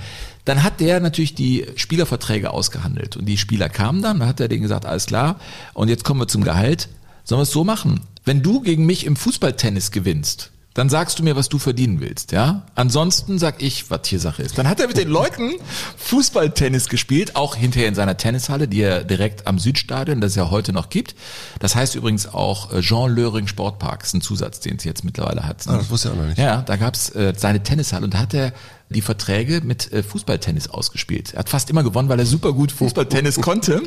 [0.45, 4.47] Dann hat der natürlich die Spielerverträge ausgehandelt und die Spieler kamen dann, dann hat er
[4.47, 5.39] denen gesagt, alles klar,
[5.73, 6.89] und jetzt kommen wir zum Gehalt.
[7.31, 8.01] Sollen wir es so machen?
[8.25, 12.33] Wenn du gegen mich im Fußballtennis gewinnst, dann sagst du mir, was du verdienen willst,
[12.33, 12.63] ja?
[12.75, 14.57] Ansonsten sag ich, was hier Sache ist.
[14.57, 15.53] Dann hat er mit den Leuten
[15.95, 20.49] Fußballtennis gespielt, auch hinterher in seiner Tennishalle, die er direkt am Südstadion, das es ja
[20.49, 21.15] heute noch gibt.
[21.59, 25.45] Das heißt übrigens auch äh, Jean Löring Sportpark, ist ein Zusatz, den es jetzt mittlerweile
[25.45, 25.65] hat.
[25.69, 26.37] Ah, das wusste ich auch noch nicht.
[26.37, 28.51] Ja, da gab's äh, seine Tennishalle und da hat er
[28.91, 31.33] die Verträge mit äh, Fußballtennis ausgespielt.
[31.33, 33.81] Er hat fast immer gewonnen, weil er super gut Fußballtennis konnte.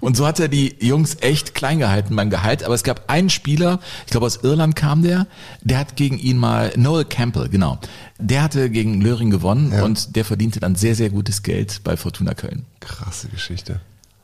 [0.00, 2.64] Und so hat er die Jungs echt klein gehalten beim Gehalt.
[2.64, 5.26] Aber es gab einen Spieler, ich glaube aus Irland kam der,
[5.62, 7.78] der hat gegen ihn mal, Noel Campbell, genau.
[8.18, 9.84] Der hatte gegen Löring gewonnen Ja.
[9.84, 12.64] und der verdiente dann sehr, sehr gutes Geld bei Fortuna Köln.
[12.80, 13.80] Krasse Geschichte.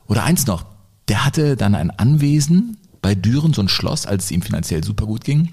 [0.07, 0.65] Oder eins noch,
[1.07, 5.05] der hatte dann ein Anwesen bei Düren, so ein Schloss, als es ihm finanziell super
[5.05, 5.51] gut ging.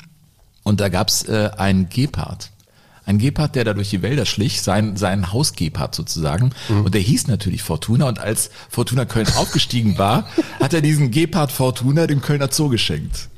[0.65, 2.51] Und da gab's äh, einen Gepard.
[3.05, 6.51] Ein Gepard, der da durch die Wälder schlich, sein, sein Hausgepard sozusagen.
[6.69, 8.07] Und der hieß natürlich Fortuna.
[8.07, 10.29] Und als Fortuna Köln aufgestiegen war,
[10.61, 13.29] hat er diesen Gepard Fortuna dem Kölner Zoo geschenkt.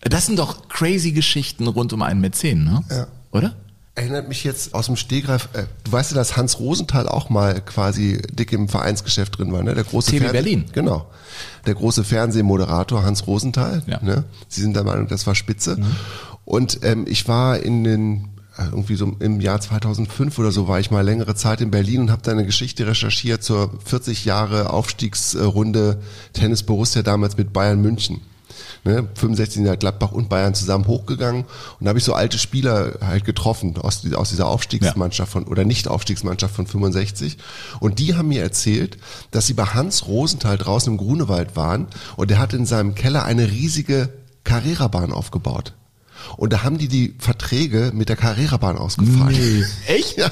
[0.00, 2.82] Das sind doch crazy Geschichten rund um einen Mäzen, ne?
[2.90, 3.06] Ja.
[3.30, 3.54] Oder?
[3.94, 7.60] Erinnert mich jetzt aus dem Stegreif, äh, du weißt ja, dass Hans Rosenthal auch mal
[7.60, 9.74] quasi dick im Vereinsgeschäft drin war, ne?
[9.74, 10.64] Der große TV Berlin.
[10.72, 11.10] Genau.
[11.66, 13.82] Der große Fernsehmoderator Hans Rosenthal.
[13.86, 14.02] Ja.
[14.02, 14.24] Ne?
[14.48, 15.78] Sie sind der Meinung, das war spitze.
[16.44, 20.90] Und ähm, ich war in den irgendwie so im Jahr 2005 oder so war ich
[20.90, 26.02] mal längere Zeit in Berlin und habe da eine Geschichte recherchiert zur 40 Jahre Aufstiegsrunde
[26.32, 28.20] Tennis Borussia damals mit Bayern München.
[28.84, 32.98] Ne, 65 Jahre Gladbach und Bayern zusammen hochgegangen und da habe ich so alte Spieler
[33.00, 37.38] halt getroffen aus, aus dieser Aufstiegsmannschaft von oder Nicht-Aufstiegsmannschaft von 65
[37.78, 38.98] und die haben mir erzählt,
[39.30, 41.86] dass sie bei Hans Rosenthal draußen im Grunewald waren
[42.16, 44.08] und der hat in seinem Keller eine riesige
[44.42, 45.74] Carrera-Bahn aufgebaut.
[46.36, 49.36] Und da haben die die Verträge mit der Carrera-Bahn ausgefragt.
[49.86, 50.18] Echt?
[50.18, 50.30] Ja.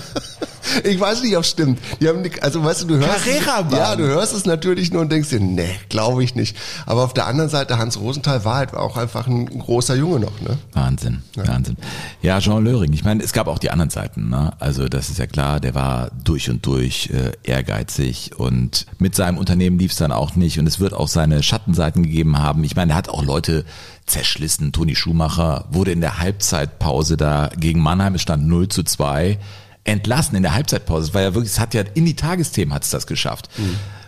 [0.85, 1.79] Ich weiß nicht, ob es stimmt.
[2.01, 3.79] Die haben, die- also weißt du, du hörst Carrera-Bahn?
[3.79, 6.57] Ja, du hörst es natürlich nur und denkst dir, nee, glaube ich nicht.
[6.87, 10.41] Aber auf der anderen Seite, Hans Rosenthal war halt auch einfach ein großer Junge noch,
[10.41, 10.59] ne?
[10.73, 11.77] Wahnsinn, Wahnsinn.
[12.23, 12.93] Ja, Jean Löring.
[12.93, 14.29] Ich meine, es gab auch die anderen Seiten.
[14.29, 14.53] Ne?
[14.61, 19.39] Also das ist ja klar, der war durch und durch äh, ehrgeizig und mit seinem
[19.39, 22.65] Unternehmen lief es dann auch nicht und es wird auch seine Schattenseiten gegeben haben.
[22.65, 23.65] Ich meine, er hat auch Leute
[24.11, 24.73] zerschlissen.
[24.73, 29.39] Toni Schumacher wurde in der Halbzeitpause da gegen Mannheim, es stand 0 zu 2,
[29.85, 31.09] entlassen in der Halbzeitpause.
[31.09, 33.49] Es war ja wirklich, es hat ja in die Tagesthemen hat es das geschafft.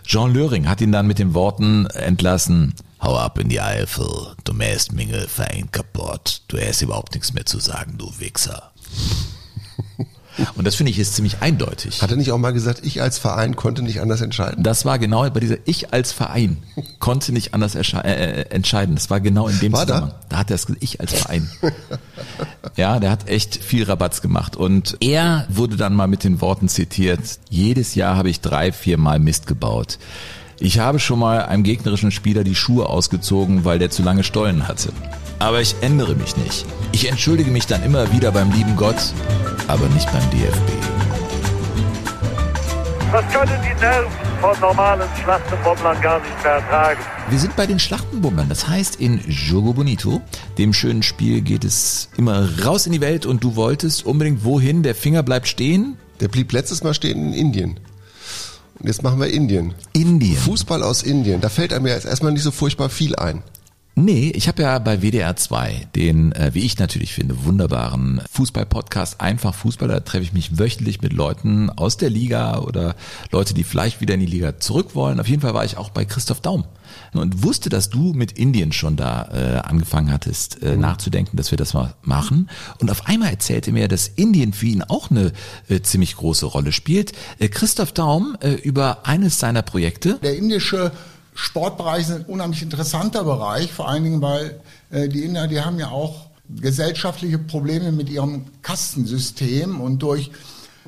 [0.05, 4.53] Jean Löring hat ihn dann mit den Worten entlassen, hau ab in die Eifel, du
[4.53, 8.73] mähst Minge Verein kaputt, du hast überhaupt nichts mehr zu sagen, du Wichser.
[10.55, 12.03] Und das finde ich ist ziemlich eindeutig.
[12.03, 14.63] Hat er nicht auch mal gesagt, ich als Verein konnte nicht anders entscheiden?
[14.63, 16.59] Das war genau bei dieser Ich als Verein
[16.99, 18.95] konnte nicht anders äh, äh, entscheiden.
[18.95, 20.15] Das war genau in dem war Zusammenhang.
[20.21, 20.27] Da?
[20.29, 21.51] da hat er es Ich als Verein.
[22.77, 24.57] ja, der hat echt viel Rabatz gemacht.
[24.57, 27.21] Und er wurde dann mal mit den Worten zitiert,
[27.51, 29.99] jedes Jahr habe ich drei, vier Mal Mist gebaut.
[30.65, 34.69] Ich habe schon mal einem gegnerischen Spieler die Schuhe ausgezogen, weil der zu lange Stollen
[34.69, 34.93] hatte.
[35.41, 36.65] Aber ich ändere mich nicht.
[36.93, 39.13] Ich entschuldige mich dann immer wieder beim lieben Gott,
[39.67, 40.71] aber nicht beim DFB.
[43.11, 47.01] Das können die Nerven von normalen Schlachtenbummlern gar nicht mehr ertragen.
[47.29, 48.49] Wir sind bei den Schlachtenbummlern.
[48.49, 50.23] Das heißt, in Jogo Bonito,
[50.59, 54.85] dem schönen Spiel, geht es immer raus in die Welt und du wolltest unbedingt wohin?
[54.85, 55.97] Der Finger bleibt stehen?
[56.21, 57.81] Der blieb letztes Mal stehen in Indien.
[58.85, 59.75] Jetzt machen wir Indien.
[59.93, 60.37] Indien.
[60.37, 61.41] Fußball aus Indien.
[61.41, 63.43] Da fällt einem ja jetzt erstmal nicht so furchtbar viel ein.
[63.95, 69.21] Nee, ich habe ja bei WDR 2 den, äh, wie ich natürlich finde, wunderbaren Fußball-Podcast
[69.21, 69.89] Einfach Fußball.
[69.89, 72.97] Da treffe ich mich wöchentlich mit Leuten aus der Liga oder
[73.31, 75.21] Leute, die vielleicht wieder in die Liga zurück wollen.
[75.21, 76.65] Auf jeden Fall war ich auch bei Christoph Daum
[77.13, 80.81] und wusste, dass du mit Indien schon da äh, angefangen hattest äh, mhm.
[80.81, 82.49] nachzudenken, dass wir das mal machen.
[82.81, 85.33] Und auf einmal erzählte mir, dass Indien für ihn auch eine
[85.69, 87.13] äh, ziemlich große Rolle spielt.
[87.39, 90.19] Äh, Christoph Daum äh, über eines seiner Projekte.
[90.23, 90.93] Der indische
[91.35, 94.61] Sportbereich ist ein unheimlich interessanter Bereich, vor allen Dingen, weil
[94.91, 100.31] äh, die Inder, die haben ja auch gesellschaftliche Probleme mit ihrem Kastensystem und durch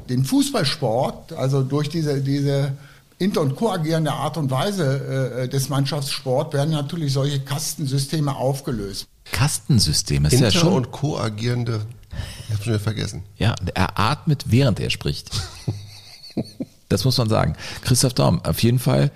[0.08, 2.72] den Fußballsport, also durch diese, diese
[3.18, 9.06] inter- und koagierende Art und Weise äh, des Mannschaftssport werden natürlich solche Kastensysteme aufgelöst.
[9.32, 11.80] Kastensysteme ist Inter- ja schon und koagierende,
[12.48, 13.22] ich habe schon wieder vergessen.
[13.38, 15.30] Ja, er atmet während er spricht.
[16.88, 17.56] das muss man sagen.
[17.82, 19.10] Christoph Daum, auf jeden Fall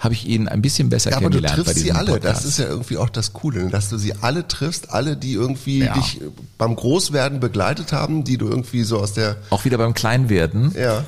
[0.00, 1.58] habe ich ihn ein bisschen besser ja, aber kennengelernt.
[1.58, 2.12] du triffst sie alle.
[2.12, 2.38] Podcast.
[2.40, 3.70] Das ist ja irgendwie auch das Coole, ne?
[3.70, 5.92] dass du sie alle triffst, alle, die irgendwie Ja.
[5.92, 6.20] dich
[6.58, 10.74] beim Großwerden begleitet haben, die du irgendwie so aus der auch wieder beim Kleinwerden.
[10.76, 11.04] ja.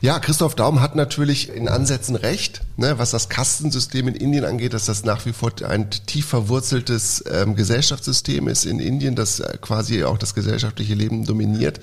[0.00, 4.74] Ja, Christoph Daum hat natürlich in Ansätzen recht, ne, was das Kastensystem in Indien angeht,
[4.74, 9.56] dass das nach wie vor ein tief verwurzeltes ähm, Gesellschaftssystem ist in Indien, das äh,
[9.60, 11.80] quasi auch das gesellschaftliche Leben dominiert.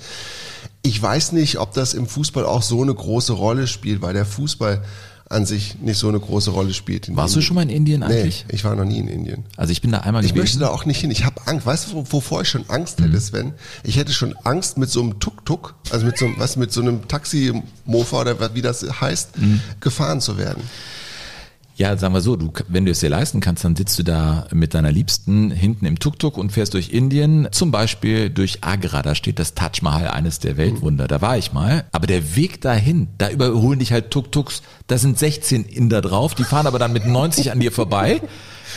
[0.80, 4.24] Ich weiß nicht, ob das im Fußball auch so eine große Rolle spielt, weil der
[4.24, 4.82] Fußball
[5.30, 7.08] an sich nicht so eine große Rolle spielt.
[7.08, 7.46] in Warst du Indien.
[7.46, 8.44] schon mal in Indien eigentlich?
[8.48, 9.44] Nee, ich war noch nie in Indien.
[9.56, 10.42] Also ich bin da einmal Ich gewesen.
[10.42, 11.10] möchte da auch nicht hin.
[11.10, 11.64] Ich habe Angst.
[11.66, 13.20] Weißt du, wo- wovor ich schon Angst hätte, Mhm.
[13.20, 13.52] Sven?
[13.82, 16.82] Ich hätte schon Angst mit so einem Tuk-Tuk, also mit so, einem- was, mit so
[16.82, 19.60] einem Taximofa oder wie das heißt, Mhm.
[19.80, 20.62] gefahren zu werden.
[21.76, 24.46] Ja, sagen wir so, du, wenn du es dir leisten kannst, dann sitzt du da
[24.52, 29.16] mit deiner Liebsten hinten im Tuk-Tuk und fährst durch Indien, zum Beispiel durch Agra, da
[29.16, 31.84] steht das Taj Mahal, eines der Weltwunder, da war ich mal.
[31.90, 36.44] Aber der Weg dahin, da überholen dich halt Tuk-Tuks, da sind 16 Inder drauf, die
[36.44, 38.20] fahren aber dann mit 90 an dir vorbei.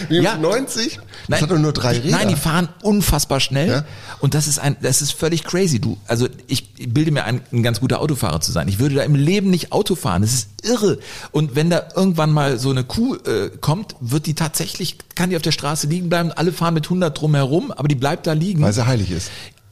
[0.10, 0.38] Wie Ja.
[0.38, 0.96] 90?
[0.96, 2.18] Das Nein, hat doch nur drei Räder.
[2.18, 3.70] Nein, die fahren unfassbar schnell.
[3.70, 3.86] Ja.
[4.20, 5.80] Und das ist ein, das ist völlig crazy.
[5.80, 8.68] Du, also ich bilde mir ein, ein ganz guter Autofahrer zu sein.
[8.68, 10.22] Ich würde da im Leben nicht Auto fahren.
[10.22, 11.00] Das ist irre.
[11.32, 15.36] Und wenn da irgendwann mal so eine Kuh äh, kommt, wird die tatsächlich, kann die
[15.36, 16.32] auf der Straße liegen bleiben.
[16.32, 18.62] Alle fahren mit 100 drumherum, aber die bleibt da liegen.
[18.62, 19.30] Weil sie heilig ist.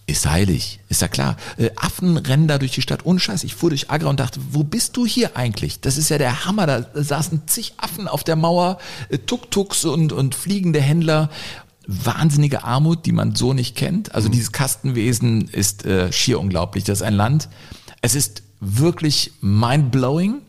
[0.07, 1.35] Ist heilig, ist ja klar.
[1.57, 3.05] Äh, Affen rennen da durch die Stadt.
[3.05, 3.43] Ohne Scheiß.
[3.43, 5.79] Ich fuhr durch Agra und dachte, wo bist du hier eigentlich?
[5.79, 6.67] Das ist ja der Hammer.
[6.67, 8.77] Da saßen zig Affen auf der Mauer,
[9.09, 11.31] äh, Tuk-Tuks und, und fliegende Händler.
[11.87, 14.13] Wahnsinnige Armut, die man so nicht kennt.
[14.13, 16.83] Also dieses Kastenwesen ist äh, schier unglaublich.
[16.83, 17.49] Das ist ein Land.
[18.01, 20.41] Es ist wirklich mind-blowing.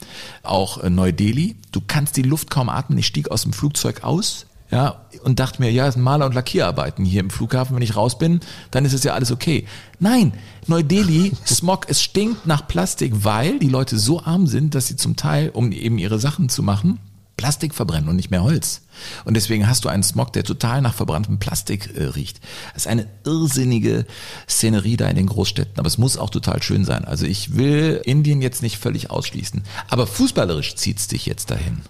[0.42, 1.56] Auch äh, Neu-Delhi.
[1.72, 2.98] Du kannst die Luft kaum atmen.
[2.98, 4.44] Ich stieg aus dem Flugzeug aus.
[4.70, 7.76] Ja, und dachte mir, ja, es sind Maler- und Lackierarbeiten hier im Flughafen.
[7.76, 8.40] Wenn ich raus bin,
[8.72, 9.66] dann ist es ja alles okay.
[10.00, 10.32] Nein,
[10.66, 15.14] Neu-Delhi, Smog, es stinkt nach Plastik, weil die Leute so arm sind, dass sie zum
[15.14, 16.98] Teil, um eben ihre Sachen zu machen,
[17.36, 18.82] Plastik verbrennen und nicht mehr Holz.
[19.24, 22.40] Und deswegen hast du einen Smog, der total nach verbranntem Plastik äh, riecht.
[22.72, 24.06] Das ist eine irrsinnige
[24.48, 27.04] Szenerie da in den Großstädten, aber es muss auch total schön sein.
[27.04, 31.82] Also ich will Indien jetzt nicht völlig ausschließen, aber fußballerisch zieht's dich jetzt dahin.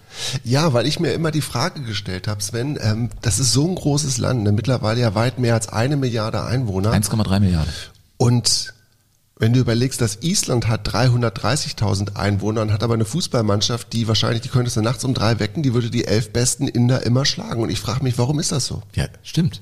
[0.42, 3.74] Ja, weil ich mir immer die Frage gestellt habe, Sven, ähm, das ist so ein
[3.74, 4.52] großes Land, ne?
[4.52, 6.92] mittlerweile ja weit mehr als eine Milliarde Einwohner.
[6.92, 7.72] 1,3 Milliarden.
[8.16, 8.74] Und
[9.38, 14.40] wenn du überlegst, dass Island hat 330.000 Einwohner und hat aber eine Fußballmannschaft, die wahrscheinlich,
[14.42, 17.60] die könntest du nachts um drei wecken, die würde die elf besten Inder immer schlagen.
[17.62, 18.82] Und ich frage mich, warum ist das so?
[18.94, 19.60] Ja, stimmt.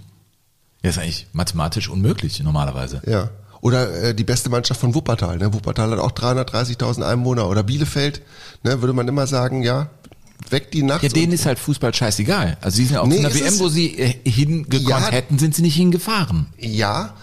[0.83, 3.03] Ja, ist eigentlich mathematisch unmöglich normalerweise.
[3.07, 3.31] Ja.
[3.63, 5.39] Oder äh, die beste Mannschaft von Wuppertal.
[5.39, 5.53] Ne?
[5.55, 7.49] Wuppertal hat auch 330.000 Einwohner.
[7.49, 8.23] Oder Bielefeld,
[8.63, 8.81] ne?
[8.83, 9.89] würde man immer sagen, ja,
[10.51, 11.03] weckt die nachts.
[11.03, 12.59] Ja, denen ist halt Fußball scheißegal.
[12.61, 15.11] Also sie sind auch Nee, der WM, wo sie äh, hingekonnt Ja.
[15.11, 16.47] hätten, sind sie nicht hingefahren.
[16.59, 17.15] Ja.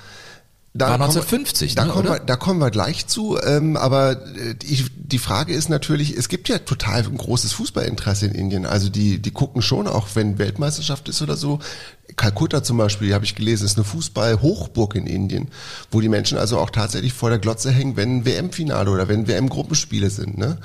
[0.73, 2.15] Da War kommen 1950, wir, da, ne, kommen oder?
[2.15, 3.37] wir, da kommen wir gleich zu.
[3.43, 8.27] Ähm, aber äh, ich, die Frage ist natürlich, es gibt ja total ein großes Fußballinteresse
[8.27, 8.65] in Indien.
[8.65, 11.59] Also die, die gucken schon, auch wenn Weltmeisterschaft ist oder so,
[12.15, 15.49] Kalkutta zum Beispiel, habe ich gelesen, ist eine Fußball-Hochburg in Indien,
[15.91, 20.09] wo die Menschen also auch tatsächlich vor der Glotze hängen, wenn WM-Finale oder wenn WM-Gruppenspiele
[20.09, 20.37] sind.
[20.37, 20.57] Ne?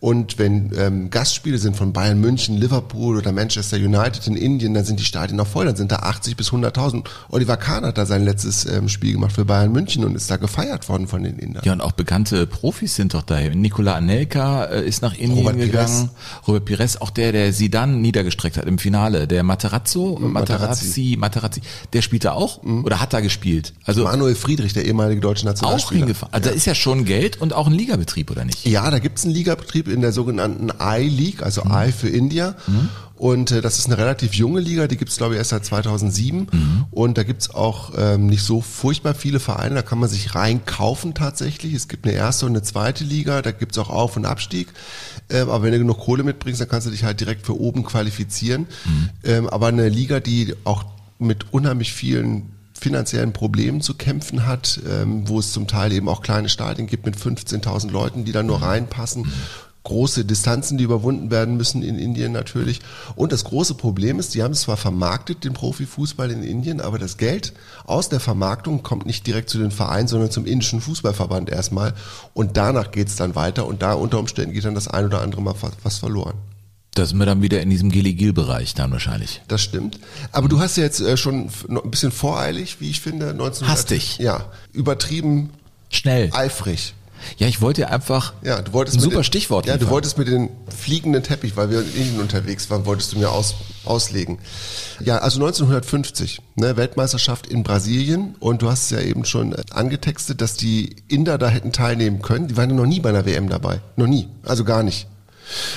[0.00, 4.84] Und wenn ähm, Gastspiele sind von Bayern München, Liverpool oder Manchester United in Indien, dann
[4.84, 7.04] sind die Stadien noch voll, dann sind da 80 bis 100.000.
[7.30, 10.36] Oliver Kahn hat da sein letztes ähm, Spiel gemacht für Bayern München und ist da
[10.36, 11.64] gefeiert worden von den Indern.
[11.64, 13.40] Ja, und auch bekannte Profis sind doch da.
[13.40, 16.10] Nikola Anelka äh, ist nach Indien Robert gegangen.
[16.46, 19.26] Robert Pires, auch der, der sie dann niedergestreckt hat im Finale.
[19.26, 21.60] Der Materazzo, Materazzi, Materazzi,
[21.92, 23.74] der spielt da auch oder hat da gespielt.
[23.84, 26.00] Also Manuel Friedrich, der ehemalige deutsche auch Nationalspieler.
[26.00, 26.32] hingefahren.
[26.32, 28.64] Also da ist ja schon Geld und auch ein Ligabetrieb, oder nicht?
[28.64, 32.54] Ja, da gibt's einen Ligabetrieb in der sogenannten I-League, also I für India.
[33.16, 36.46] Und äh, das ist eine relativ junge Liga, die gibt's glaube ich erst seit 2007.
[36.90, 41.14] Und da gibt's auch ähm, nicht so furchtbar viele Vereine, da kann man sich reinkaufen
[41.14, 41.74] tatsächlich.
[41.74, 44.68] Es gibt eine erste und eine zweite Liga, da gibt's auch Auf- und Abstieg.
[45.30, 47.84] Ähm, aber wenn du genug Kohle mitbringst, dann kannst du dich halt direkt für oben
[47.84, 48.66] qualifizieren.
[49.24, 50.84] Ähm, aber eine Liga, die auch
[51.18, 56.22] mit unheimlich vielen finanziellen Problemen zu kämpfen hat, ähm, wo es zum Teil eben auch
[56.22, 59.30] kleine Stadien gibt mit 15.000 Leuten, die da nur reinpassen.
[59.84, 62.80] Große Distanzen, die überwunden werden müssen in Indien natürlich.
[63.14, 66.98] Und das große Problem ist, die haben es zwar vermarktet, den Profifußball in Indien, aber
[66.98, 67.54] das Geld
[67.86, 71.94] aus der Vermarktung kommt nicht direkt zu den Vereinen, sondern zum indischen Fußballverband erstmal.
[72.34, 75.40] Und danach geht's dann weiter und da unter Umständen geht dann das ein oder andere
[75.40, 76.34] Mal was verloren.
[76.98, 79.40] Da sind wir dann wieder in diesem Gili-Gil-Bereich dann wahrscheinlich.
[79.46, 80.00] Das stimmt.
[80.32, 83.68] Aber du hast ja jetzt äh, schon ein bisschen voreilig, wie ich finde, 1900.
[83.68, 84.18] Hastig.
[84.18, 85.50] Ja, übertrieben
[85.90, 86.30] Schnell.
[86.32, 86.94] eifrig.
[87.36, 89.92] Ja, ich wollte einfach Ja, du wolltest ein super den, Stichwort Ja, du liefern.
[89.92, 93.54] wolltest mit den fliegenden Teppich, weil wir in Indien unterwegs waren, wolltest du mir aus,
[93.84, 94.38] auslegen.
[95.04, 100.40] Ja, also 1950, ne, Weltmeisterschaft in Brasilien und du hast es ja eben schon angetextet,
[100.40, 102.48] dass die Inder da hätten teilnehmen können.
[102.48, 103.80] Die waren ja noch nie bei einer WM dabei.
[103.96, 104.28] Noch nie.
[104.44, 105.06] Also gar nicht.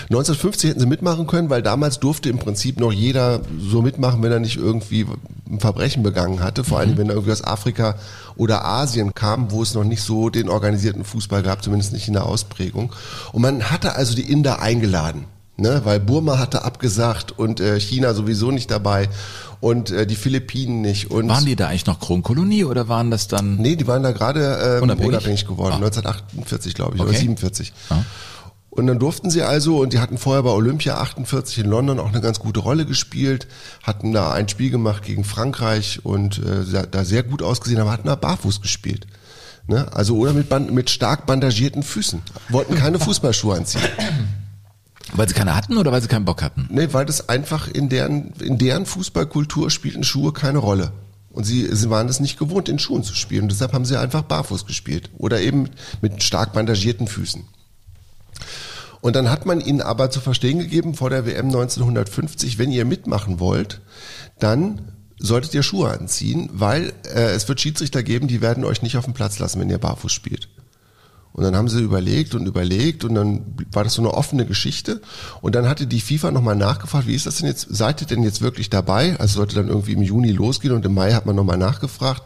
[0.04, 4.32] 1950 hätten sie mitmachen können, weil damals durfte im Prinzip noch jeder so mitmachen, wenn
[4.32, 5.06] er nicht irgendwie
[5.50, 6.64] ein Verbrechen begangen hatte.
[6.64, 7.96] Vor allem, wenn er irgendwie aus Afrika
[8.36, 12.14] oder Asien kam, wo es noch nicht so den organisierten Fußball gab, zumindest nicht in
[12.14, 12.92] der Ausprägung.
[13.32, 15.26] Und man hatte also die Inder eingeladen.
[15.58, 19.10] Ne, weil Burma hatte abgesagt und äh, China sowieso nicht dabei
[19.60, 21.12] und äh, die Philippinen nicht.
[21.12, 23.58] Und Waren die da eigentlich noch Kronkolonie oder waren das dann?
[23.58, 25.10] Nee, die waren da gerade ähm, Unabhängig?
[25.10, 25.46] unabhängig?
[25.46, 25.86] geworden, Ah.
[25.86, 27.20] 1948 glaube ich, oder Okay.
[27.20, 27.74] 47.
[27.90, 27.98] Ah.
[28.72, 32.08] Und dann durften sie also, und die hatten vorher bei Olympia 48 in London auch
[32.08, 33.48] eine ganz gute Rolle gespielt,
[33.84, 38.08] hatten da ein Spiel gemacht gegen Frankreich und äh, da sehr gut ausgesehen, aber hatten
[38.08, 39.08] da barfuß gespielt.
[39.68, 39.94] Ne?
[39.94, 42.22] Also oder mit, band, mit stark bandagierten Füßen.
[42.48, 43.82] Wollten keine Fußballschuhe anziehen.
[45.14, 46.70] Weil sie keine hatten oder weil sie keinen Bock hatten?
[46.72, 50.94] Nee, weil das einfach in deren, in deren Fußballkultur spielten Schuhe keine Rolle.
[51.32, 53.44] Und sie, sie waren es nicht gewohnt, in Schuhen zu spielen.
[53.44, 55.10] Und deshalb haben sie einfach barfuß gespielt.
[55.18, 55.70] Oder eben
[56.02, 57.44] mit stark bandagierten Füßen.
[59.02, 62.86] Und dann hat man ihnen aber zu verstehen gegeben vor der WM 1950, wenn ihr
[62.86, 63.82] mitmachen wollt,
[64.40, 68.98] dann solltet ihr Schuhe anziehen, weil äh, es wird Schiedsrichter geben, die werden euch nicht
[68.98, 70.50] auf den Platz lassen, wenn ihr barfuß spielt.
[71.34, 75.02] Und dann haben sie überlegt und überlegt und dann war das so eine offene Geschichte.
[75.42, 78.24] Und dann hatte die FIFA nochmal nachgefragt, wie ist das denn jetzt, seid ihr denn
[78.24, 79.16] jetzt wirklich dabei?
[79.18, 82.24] Also sollte dann irgendwie im Juni losgehen und im Mai hat man nochmal nachgefragt.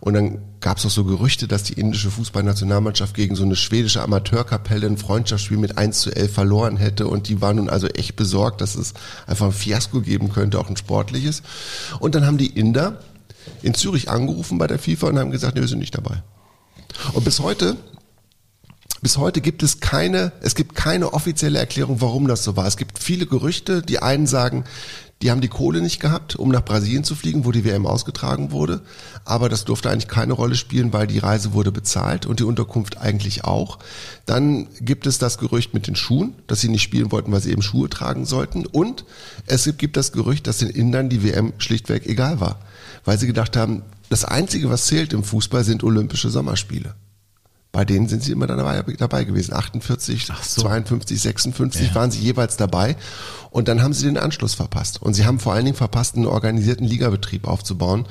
[0.00, 4.02] Und dann gab es auch so Gerüchte, dass die indische Fußballnationalmannschaft gegen so eine schwedische
[4.02, 7.06] Amateurkapelle ein Freundschaftsspiel mit 1 zu 11 verloren hätte.
[7.06, 8.94] Und die waren nun also echt besorgt, dass es
[9.26, 11.42] einfach ein Fiasko geben könnte, auch ein sportliches.
[11.98, 13.00] Und dann haben die Inder
[13.62, 16.22] in Zürich angerufen bei der FIFA und haben gesagt, nee, wir sind nicht dabei.
[17.12, 17.76] Und bis heute
[19.02, 22.66] bis heute gibt es keine, es gibt keine offizielle Erklärung, warum das so war.
[22.66, 23.82] Es gibt viele Gerüchte.
[23.82, 24.64] Die einen sagen,
[25.22, 28.52] die haben die Kohle nicht gehabt, um nach Brasilien zu fliegen, wo die WM ausgetragen
[28.52, 28.80] wurde.
[29.26, 32.98] Aber das durfte eigentlich keine Rolle spielen, weil die Reise wurde bezahlt und die Unterkunft
[32.98, 33.78] eigentlich auch.
[34.24, 37.52] Dann gibt es das Gerücht mit den Schuhen, dass sie nicht spielen wollten, weil sie
[37.52, 38.64] eben Schuhe tragen sollten.
[38.64, 39.04] Und
[39.46, 42.60] es gibt das Gerücht, dass den Indern die WM schlichtweg egal war.
[43.04, 46.94] Weil sie gedacht haben, das Einzige, was zählt im Fußball, sind Olympische Sommerspiele.
[47.72, 49.54] Bei denen sind sie immer dabei, dabei gewesen.
[49.54, 50.62] 48, so.
[50.62, 51.94] 52, 56 Ja.
[51.94, 52.96] waren sie jeweils dabei.
[53.50, 55.00] Und dann haben sie den Anschluss verpasst.
[55.00, 58.06] Und sie haben vor allen Dingen verpasst, einen organisierten Ligabetrieb aufzubauen.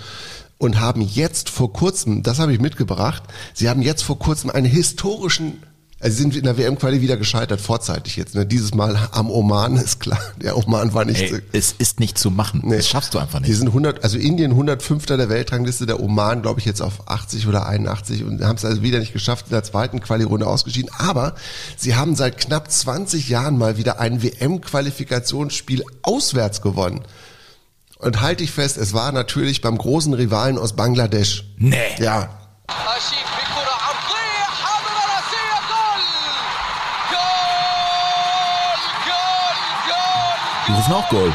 [0.58, 4.66] Und haben jetzt vor kurzem, das habe ich mitgebracht, sie haben jetzt vor kurzem einen
[4.66, 5.64] historischen,
[6.02, 8.34] also sind in der WM-Quali wieder gescheitert, vorzeitig jetzt.
[8.34, 8.46] Ne?
[8.46, 10.20] Dieses Mal am Oman ist klar.
[10.42, 11.22] Der Oman war nicht.
[11.22, 12.62] Ey, so, es ist nicht zu machen.
[12.64, 12.78] Nee.
[12.78, 13.50] Das schaffst du einfach nicht.
[13.50, 15.06] Die sind 100, also Indien 105.
[15.08, 18.82] der Weltrangliste, der Oman glaube ich jetzt auf 80 oder 81 und haben es also
[18.82, 20.90] wieder nicht geschafft in der zweiten Quali-Runde ausgeschieden.
[20.98, 21.36] Aber
[21.76, 27.02] sie haben seit knapp 20 Jahren mal wieder ein WM-Qualifikationsspiel auswärts gewonnen.
[27.98, 31.44] Und halte ich fest, es war natürlich beim großen Rivalen aus Bangladesch.
[31.58, 31.76] Nee.
[32.00, 32.30] Ja.
[32.68, 33.39] Aschif.
[40.70, 41.34] Die rufen auch Goal.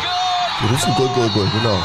[0.63, 1.79] die rufen Goal, Goal, Goal, genau.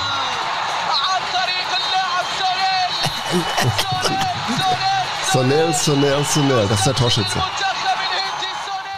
[5.31, 6.67] Sonel, Sonel, Sonel.
[6.67, 7.41] Das ist der Torschütze.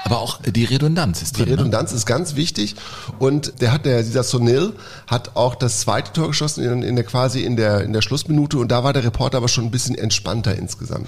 [0.05, 1.53] Aber auch die Redundanz ist Die drin.
[1.53, 1.57] ne?
[1.59, 2.75] Redundanz ist ganz wichtig
[3.19, 4.73] und der hat der dieser Sonil
[5.07, 8.57] hat auch das zweite Tor geschossen in, in der quasi in der in der Schlussminute
[8.57, 11.07] und da war der Reporter aber schon ein bisschen entspannter insgesamt.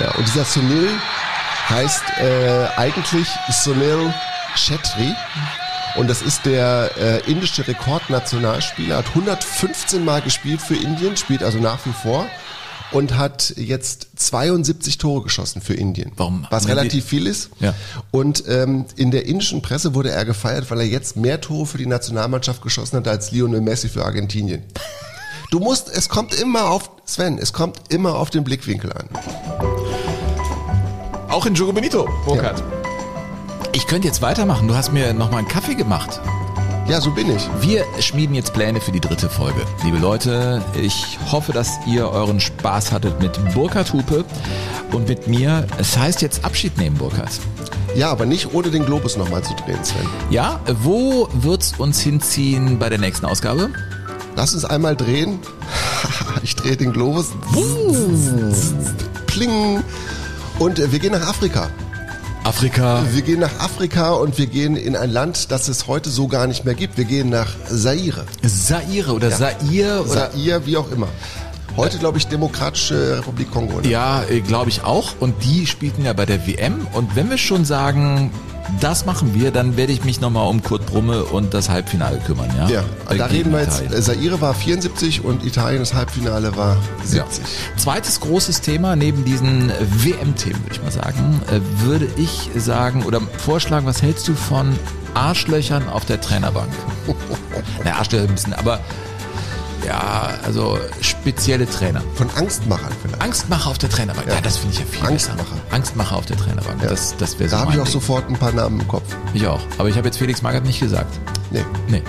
[0.00, 0.88] Ja, und dieser Sunil
[1.68, 4.12] heißt äh, eigentlich Sunil
[4.54, 5.14] Shetty.
[5.96, 11.58] Und das ist der äh, indische Rekordnationalspieler, hat 115 Mal gespielt für Indien, spielt also
[11.58, 12.26] nach wie vor
[12.92, 16.12] und hat jetzt 72 Tore geschossen für Indien.
[16.16, 17.50] Warum Was relativ viel ist.
[17.60, 17.74] Ja.
[18.10, 21.78] Und ähm, in der indischen Presse wurde er gefeiert, weil er jetzt mehr Tore für
[21.78, 24.62] die Nationalmannschaft geschossen hat als Lionel Messi für Argentinien.
[25.50, 29.08] Du musst, es kommt immer auf, Sven, es kommt immer auf den Blickwinkel an.
[31.28, 32.62] Auch in Jogo Benito, Burkhard.
[33.72, 34.68] Ich könnte jetzt weitermachen.
[34.68, 36.20] Du hast mir noch mal einen Kaffee gemacht.
[36.86, 37.48] Ja, so bin ich.
[37.60, 39.60] Wir schmieden jetzt Pläne für die dritte Folge.
[39.82, 44.24] Liebe Leute, ich hoffe, dass ihr euren Spaß hattet mit Burkhard Hupe
[44.92, 45.66] und mit mir.
[45.78, 47.40] Es heißt jetzt Abschied nehmen, Burkhard.
[47.96, 50.06] Ja, aber nicht ohne den Globus nochmal zu drehen, Sven.
[50.30, 53.70] Ja, wo wird's uns hinziehen bei der nächsten Ausgabe?
[54.36, 55.38] Lass uns einmal drehen.
[56.42, 57.26] Ich drehe den Globus.
[59.26, 59.82] Pling.
[60.58, 61.68] Und wir gehen nach Afrika.
[62.44, 63.02] Afrika.
[63.12, 66.46] Wir gehen nach Afrika und wir gehen in ein Land, das es heute so gar
[66.46, 66.96] nicht mehr gibt.
[66.96, 68.24] Wir gehen nach Zaire.
[68.42, 71.08] Zaire oder Zaire oder Zaire, wie auch immer.
[71.76, 73.78] Heute, glaube ich, Demokratische Republik Kongo.
[73.78, 73.88] Oder?
[73.88, 75.14] Ja, glaube ich auch.
[75.20, 76.86] Und die spielten ja bei der WM.
[76.92, 78.30] Und wenn wir schon sagen,
[78.80, 82.48] das machen wir, dann werde ich mich nochmal um Kurt Brumme und das Halbfinale kümmern.
[82.56, 83.80] Ja, Ja, Äh, da gegen reden wir jetzt.
[83.80, 83.92] Italien.
[83.98, 87.16] äh, Zaire war 74 und Italien das Halbfinale war 70.
[87.44, 87.50] Ja.
[87.78, 93.20] Zweites großes Thema neben diesen WM-Themen, würde ich mal sagen, äh, würde ich sagen oder
[93.38, 94.78] vorschlagen, was hältst du von
[95.14, 96.68] Arschlöchern auf der Trainerbank?
[97.84, 98.78] Na, Arschlöcher ein bisschen, aber
[99.86, 102.02] ja, also spezielle Trainer.
[102.14, 103.22] Von Angstmachern vielleicht.
[103.22, 104.26] Angstmacher auf der Trainerbank.
[104.28, 104.40] Ja, Ja.
[104.40, 105.38] das finde ich ja viel Angstmacher.
[105.54, 105.74] besser.
[105.74, 106.82] Angstmacher auf der Trainerbank.
[106.82, 106.88] Ja.
[106.90, 107.92] Das, das wäre so Da habe ich auch Ding.
[107.92, 109.04] sofort ein paar Namen im Kopf.
[109.34, 109.60] Ich auch.
[109.78, 111.18] Aber ich habe jetzt Felix Magath nicht gesagt.
[111.50, 111.64] Nee.
[111.88, 112.02] Nee.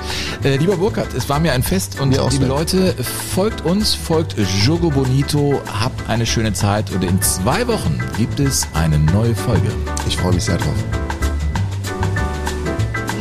[0.44, 2.46] Äh, lieber Burkhard, es war mir ein Fest und liebe.
[2.46, 2.94] Leute,
[3.34, 8.68] folgt uns, folgt Jogo Bonito, habt eine schöne Zeit und in zwei Wochen gibt es
[8.76, 9.72] eine neue Folge.
[10.08, 10.76] Ich freue mich sehr drauf.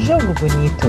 [0.07, 0.89] Jogo Bonito.